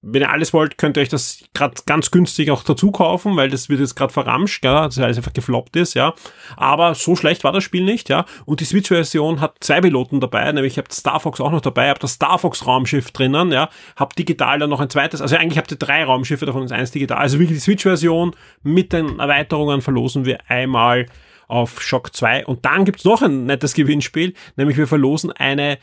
wenn 0.03 0.23
ihr 0.23 0.31
alles 0.31 0.53
wollt, 0.53 0.79
könnt 0.79 0.97
ihr 0.97 1.03
euch 1.03 1.09
das 1.09 1.43
gerade 1.55 1.75
ganz 1.87 2.11
günstig 2.11 2.51
auch 2.51 2.63
dazu 2.63 2.93
kaufen, 2.93 3.37
weil 3.37 3.49
das 3.49 3.69
wird 3.69 3.81
jetzt 3.81 3.97
gerade 3.97 4.13
verramscht, 4.13 4.65
ja, 4.65 4.85
das 4.85 4.99
heißt 4.99 5.19
einfach 5.19 5.33
gefloppt 5.33 5.77
ist, 5.77 5.95
ja. 5.95 6.15
Aber 6.57 6.95
so 6.95 7.17
schlecht 7.17 7.45
war 7.45 7.53
das 7.53 7.65
Spiel 7.65 7.83
nicht, 7.83 8.09
ja. 8.09 8.25
Und 8.45 8.61
die 8.61 8.65
Switch-Version 8.65 9.41
hat 9.41 9.57
zwei 9.61 9.81
Piloten 9.81 10.21
dabei, 10.21 10.51
nämlich 10.53 10.77
ihr 10.77 10.83
habt 10.83 10.93
Star 10.93 11.21
Fox 11.21 11.41
auch 11.41 11.51
noch 11.51 11.61
dabei, 11.61 11.91
habt 11.91 12.03
das 12.03 12.13
Star 12.13 12.39
Fox-Raumschiff 12.39 13.11
drinnen, 13.11 13.53
ja, 13.53 13.69
habt 13.97 14.19
digital 14.19 14.59
dann 14.59 14.71
noch 14.71 14.81
ein 14.81 14.91
zweites, 14.91 15.21
also 15.21 15.37
eigentlich 15.37 15.59
habt 15.59 15.73
ihr 15.73 15.79
drei 15.79 16.05
Raumschiffe, 16.05 16.47
davon 16.47 16.65
ist 16.65 16.73
eins 16.73 16.91
digital. 16.91 17.19
Also 17.19 17.39
wirklich 17.39 17.59
die 17.59 17.65
Switch-Version 17.65 18.37
mit 18.63 18.93
den 18.93 19.19
Erweiterungen 19.19 19.83
verlosen 19.83 20.25
wir 20.25 20.39
einmal 20.49 21.07
auf 21.49 21.81
Shock 21.81 22.15
2. 22.15 22.47
Und 22.47 22.65
dann 22.65 22.85
gibt's 22.85 23.05
noch 23.05 23.23
ein 23.23 23.47
nettes 23.47 23.75
Gewinnspiel, 23.75 24.35
nämlich 24.57 24.77
wir 24.77 24.87
verlosen 24.87 25.33
eine 25.33 25.79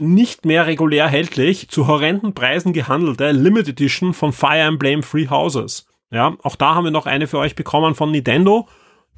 nicht 0.00 0.44
mehr 0.44 0.66
regulär 0.66 1.04
erhältlich, 1.04 1.68
zu 1.68 1.86
horrenden 1.86 2.34
Preisen 2.34 2.72
gehandelte 2.72 3.30
Limited 3.32 3.68
Edition 3.80 4.14
von 4.14 4.32
Fire 4.32 4.58
Emblem 4.58 5.02
Free 5.02 5.28
Houses. 5.28 5.86
Ja, 6.10 6.36
auch 6.42 6.56
da 6.56 6.74
haben 6.74 6.84
wir 6.84 6.90
noch 6.90 7.06
eine 7.06 7.26
für 7.26 7.38
euch 7.38 7.54
bekommen 7.54 7.94
von 7.94 8.10
Nintendo. 8.10 8.68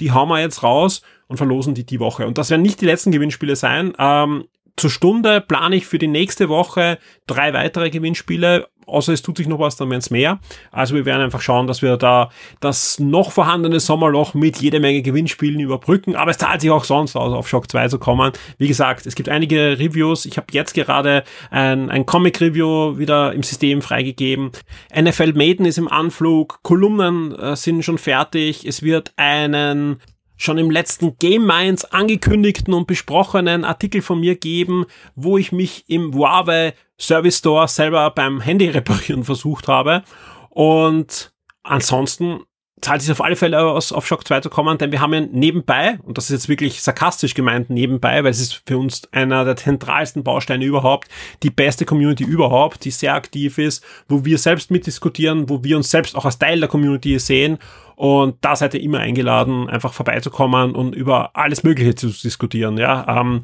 Die 0.00 0.12
hauen 0.12 0.28
wir 0.28 0.40
jetzt 0.40 0.62
raus 0.62 1.02
und 1.28 1.36
verlosen 1.36 1.74
die 1.74 1.84
die 1.84 2.00
Woche. 2.00 2.26
Und 2.26 2.38
das 2.38 2.50
werden 2.50 2.62
nicht 2.62 2.80
die 2.80 2.86
letzten 2.86 3.12
Gewinnspiele 3.12 3.54
sein. 3.54 3.92
Ähm, 3.98 4.44
zur 4.76 4.90
Stunde 4.90 5.40
plane 5.40 5.76
ich 5.76 5.86
für 5.86 5.98
die 5.98 6.08
nächste 6.08 6.48
Woche 6.48 6.98
drei 7.26 7.52
weitere 7.52 7.90
Gewinnspiele 7.90 8.68
außer 8.90 9.12
es 9.12 9.22
tut 9.22 9.37
sich 9.37 9.46
noch 9.46 9.59
was, 9.59 9.76
dann 9.76 9.90
werden 9.90 10.00
es 10.00 10.11
mehr. 10.11 10.38
Also 10.70 10.94
wir 10.94 11.05
werden 11.05 11.22
einfach 11.22 11.40
schauen, 11.40 11.66
dass 11.66 11.83
wir 11.83 11.96
da 11.96 12.31
das 12.61 12.98
noch 12.98 13.33
vorhandene 13.33 13.81
Sommerloch 13.81 14.35
mit 14.35 14.59
jede 14.59 14.81
Menge 14.81 15.03
Gewinnspielen 15.03 15.61
überbrücken. 15.61 16.16
Aber 16.16 16.31
es 16.31 16.38
zahlt 16.38 16.61
sich 16.61 16.70
auch 16.70 16.85
sonst 16.85 17.16
aus, 17.16 17.33
auf 17.33 17.48
Shock 17.48 17.70
2 17.70 17.88
zu 17.88 17.98
kommen. 17.98 18.33
Wie 18.59 18.68
gesagt, 18.68 19.07
es 19.07 19.14
gibt 19.14 19.29
einige 19.29 19.79
Reviews. 19.79 20.26
Ich 20.26 20.37
habe 20.37 20.48
jetzt 20.53 20.74
gerade 20.74 21.24
ein, 21.50 21.90
ein 21.90 22.07
Comic-Review 22.07 22.98
wieder 22.98 23.33
im 23.33 23.42
System 23.42 23.83
freigegeben. 23.83 24.50
NFL 24.94 25.33
Maiden 25.33 25.66
ist 25.66 25.79
im 25.79 25.88
Anflug. 25.88 26.61
Kolumnen 26.62 27.35
äh, 27.35 27.57
sind 27.57 27.85
schon 27.85 27.98
fertig. 27.98 28.66
Es 28.66 28.83
wird 28.83 29.12
einen 29.16 30.00
schon 30.40 30.57
im 30.57 30.70
letzten 30.70 31.18
Game 31.18 31.46
Minds 31.46 31.85
angekündigten 31.85 32.72
und 32.72 32.87
besprochenen 32.87 33.64
Artikel 33.64 34.00
von 34.00 34.20
mir 34.20 34.37
geben, 34.37 34.87
wo 35.14 35.37
ich 35.37 35.53
mich 35.53 35.85
im 35.88 36.14
Huawei 36.14 36.72
Service 37.00 37.38
Store 37.38 37.66
selber 37.66 38.10
beim 38.10 38.40
Handy 38.40 38.68
reparieren 38.68 39.24
versucht 39.24 39.68
habe. 39.68 40.02
Und 40.50 41.32
ansonsten 41.62 42.40
zahlt 42.80 43.02
sich 43.02 43.12
auf 43.12 43.20
alle 43.20 43.36
Fälle 43.36 43.60
aus, 43.60 43.92
auf 43.92 44.06
Shock 44.06 44.26
2 44.26 44.40
zu 44.40 44.50
kommen, 44.50 44.78
denn 44.78 44.90
wir 44.90 45.00
haben 45.00 45.12
ja 45.12 45.20
nebenbei, 45.20 45.98
und 46.02 46.16
das 46.16 46.24
ist 46.24 46.30
jetzt 46.30 46.48
wirklich 46.48 46.82
sarkastisch 46.82 47.34
gemeint 47.34 47.68
nebenbei, 47.68 48.24
weil 48.24 48.30
es 48.30 48.40
ist 48.40 48.62
für 48.66 48.78
uns 48.78 49.02
einer 49.12 49.44
der 49.44 49.56
zentralsten 49.56 50.24
Bausteine 50.24 50.64
überhaupt, 50.64 51.08
die 51.42 51.50
beste 51.50 51.84
Community 51.84 52.24
überhaupt, 52.24 52.84
die 52.84 52.90
sehr 52.90 53.14
aktiv 53.14 53.58
ist, 53.58 53.84
wo 54.08 54.24
wir 54.24 54.38
selbst 54.38 54.70
mitdiskutieren, 54.70 55.50
wo 55.50 55.62
wir 55.62 55.76
uns 55.76 55.90
selbst 55.90 56.16
auch 56.16 56.24
als 56.24 56.38
Teil 56.38 56.60
der 56.60 56.70
Community 56.70 57.18
sehen 57.18 57.58
und 57.96 58.36
da 58.40 58.56
seid 58.56 58.72
ihr 58.72 58.80
immer 58.80 59.00
eingeladen, 59.00 59.68
einfach 59.68 59.92
vorbeizukommen 59.92 60.74
und 60.74 60.94
über 60.94 61.36
alles 61.36 61.64
Mögliche 61.64 61.94
zu 61.94 62.06
diskutieren. 62.08 62.78
Ja, 62.78 63.20
ähm, 63.20 63.42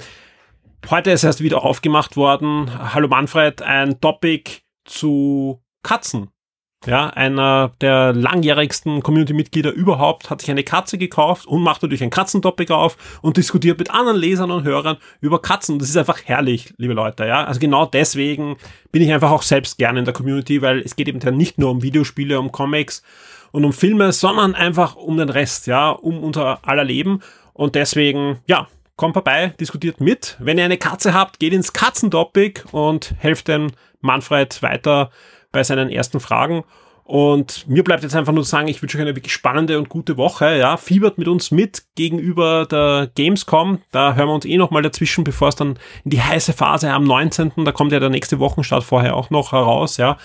heute 0.90 1.10
ist 1.10 1.24
erst 1.24 1.42
wieder 1.42 1.62
aufgemacht 1.62 2.16
worden. 2.16 2.70
Hallo 2.94 3.08
Manfred, 3.08 3.62
ein 3.62 4.00
Topic 4.00 4.60
zu 4.84 5.62
Katzen. 5.82 6.28
Ja, 6.86 7.08
einer 7.08 7.72
der 7.80 8.12
langjährigsten 8.12 9.02
Community-Mitglieder 9.02 9.72
überhaupt 9.72 10.30
hat 10.30 10.40
sich 10.40 10.50
eine 10.50 10.62
Katze 10.62 10.98
gekauft 10.98 11.46
und 11.46 11.62
macht 11.62 11.82
natürlich 11.82 12.02
ein 12.02 12.10
Katzentopic 12.10 12.70
auf 12.70 13.18
und 13.22 13.36
diskutiert 13.36 13.78
mit 13.78 13.90
anderen 13.90 14.18
Lesern 14.18 14.52
und 14.52 14.64
Hörern 14.64 14.98
über 15.20 15.42
Katzen. 15.42 15.78
Das 15.80 15.88
ist 15.88 15.96
einfach 15.96 16.20
herrlich, 16.24 16.74
liebe 16.76 16.94
Leute, 16.94 17.26
ja. 17.26 17.44
Also 17.44 17.58
genau 17.58 17.86
deswegen 17.86 18.56
bin 18.92 19.02
ich 19.02 19.12
einfach 19.12 19.32
auch 19.32 19.42
selbst 19.42 19.78
gerne 19.78 19.98
in 19.98 20.04
der 20.04 20.14
Community, 20.14 20.62
weil 20.62 20.80
es 20.80 20.94
geht 20.94 21.08
eben 21.08 21.18
nicht 21.36 21.58
nur 21.58 21.70
um 21.70 21.82
Videospiele, 21.82 22.38
um 22.38 22.52
Comics, 22.52 23.02
und 23.56 23.64
um 23.64 23.72
Filme, 23.72 24.12
sondern 24.12 24.54
einfach 24.54 24.96
um 24.96 25.16
den 25.16 25.30
Rest, 25.30 25.66
ja, 25.66 25.90
um 25.90 26.22
unser 26.22 26.58
aller 26.68 26.84
Leben. 26.84 27.20
Und 27.54 27.74
deswegen, 27.74 28.40
ja, 28.46 28.68
kommt 28.96 29.14
vorbei, 29.14 29.54
diskutiert 29.60 30.00
mit. 30.00 30.36
Wenn 30.40 30.58
ihr 30.58 30.64
eine 30.64 30.78
Katze 30.78 31.14
habt, 31.14 31.38
geht 31.38 31.52
ins 31.52 31.72
Katzentopic 31.72 32.64
und 32.72 33.14
helft 33.18 33.48
dem 33.48 33.72
Manfred 34.00 34.62
weiter 34.62 35.10
bei 35.52 35.62
seinen 35.62 35.90
ersten 35.90 36.20
Fragen. 36.20 36.64
Und 37.06 37.68
mir 37.68 37.84
bleibt 37.84 38.02
jetzt 38.02 38.16
einfach 38.16 38.32
nur 38.32 38.42
zu 38.42 38.50
sagen, 38.50 38.66
ich 38.66 38.82
wünsche 38.82 38.98
euch 38.98 39.02
eine 39.02 39.14
wirklich 39.14 39.32
spannende 39.32 39.78
und 39.78 39.88
gute 39.88 40.16
Woche. 40.16 40.58
Ja, 40.58 40.76
fiebert 40.76 41.18
mit 41.18 41.28
uns 41.28 41.52
mit 41.52 41.84
gegenüber 41.94 42.66
der 42.66 43.08
Gamescom. 43.14 43.80
Da 43.92 44.14
hören 44.14 44.28
wir 44.28 44.34
uns 44.34 44.44
eh 44.44 44.56
nochmal 44.56 44.82
dazwischen, 44.82 45.22
bevor 45.22 45.48
es 45.48 45.54
dann 45.54 45.78
in 46.04 46.10
die 46.10 46.20
heiße 46.20 46.52
Phase 46.52 46.90
am 46.90 47.04
19. 47.04 47.52
Da 47.64 47.70
kommt 47.70 47.92
ja 47.92 48.00
der 48.00 48.10
nächste 48.10 48.40
Wochenstart 48.40 48.82
vorher 48.82 49.14
auch 49.14 49.30
noch 49.30 49.52
heraus. 49.52 49.98
Ja, 49.98 50.16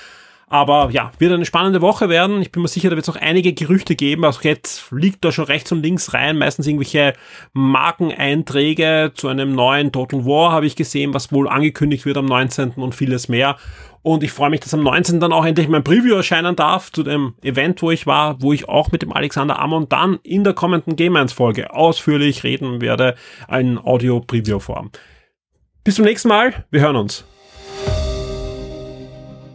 aber 0.51 0.89
ja, 0.91 1.13
wird 1.17 1.31
eine 1.31 1.45
spannende 1.45 1.81
Woche 1.81 2.09
werden. 2.09 2.41
Ich 2.41 2.51
bin 2.51 2.61
mir 2.61 2.67
sicher, 2.67 2.89
da 2.89 2.97
wird 2.97 3.07
es 3.07 3.13
noch 3.13 3.21
einige 3.21 3.53
Gerüchte 3.53 3.95
geben. 3.95 4.25
Also 4.25 4.41
jetzt 4.43 4.91
liegt 4.91 5.23
da 5.23 5.31
schon 5.31 5.45
rechts 5.45 5.71
und 5.71 5.81
links 5.81 6.13
rein, 6.13 6.37
meistens 6.37 6.67
irgendwelche 6.67 7.13
Markeneinträge 7.53 9.13
zu 9.15 9.29
einem 9.29 9.55
neuen 9.55 9.93
Total 9.93 10.25
War 10.25 10.51
habe 10.51 10.65
ich 10.65 10.75
gesehen, 10.75 11.13
was 11.13 11.31
wohl 11.31 11.47
angekündigt 11.47 12.05
wird 12.05 12.17
am 12.17 12.25
19. 12.25 12.71
und 12.71 12.93
vieles 12.93 13.29
mehr. 13.29 13.55
Und 14.01 14.23
ich 14.23 14.33
freue 14.33 14.49
mich, 14.49 14.59
dass 14.59 14.73
am 14.73 14.83
19. 14.83 15.21
dann 15.21 15.31
auch 15.31 15.45
endlich 15.45 15.69
mein 15.69 15.85
Preview 15.85 16.15
erscheinen 16.15 16.57
darf 16.57 16.91
zu 16.91 17.03
dem 17.03 17.35
Event, 17.43 17.81
wo 17.81 17.89
ich 17.89 18.05
war, 18.05 18.41
wo 18.41 18.51
ich 18.51 18.67
auch 18.67 18.91
mit 18.91 19.03
dem 19.03 19.13
Alexander 19.13 19.57
Amon 19.57 19.87
dann 19.87 20.19
in 20.21 20.43
der 20.43 20.53
kommenden 20.53 20.97
Game 20.97 21.15
1 21.15 21.31
Folge 21.31 21.73
ausführlich 21.73 22.43
reden 22.43 22.81
werde, 22.81 23.15
ein 23.47 23.77
Audio-Preview-Form. 23.77 24.91
Bis 25.85 25.95
zum 25.95 26.03
nächsten 26.03 26.27
Mal. 26.27 26.65
Wir 26.71 26.81
hören 26.81 26.97
uns. 26.97 27.25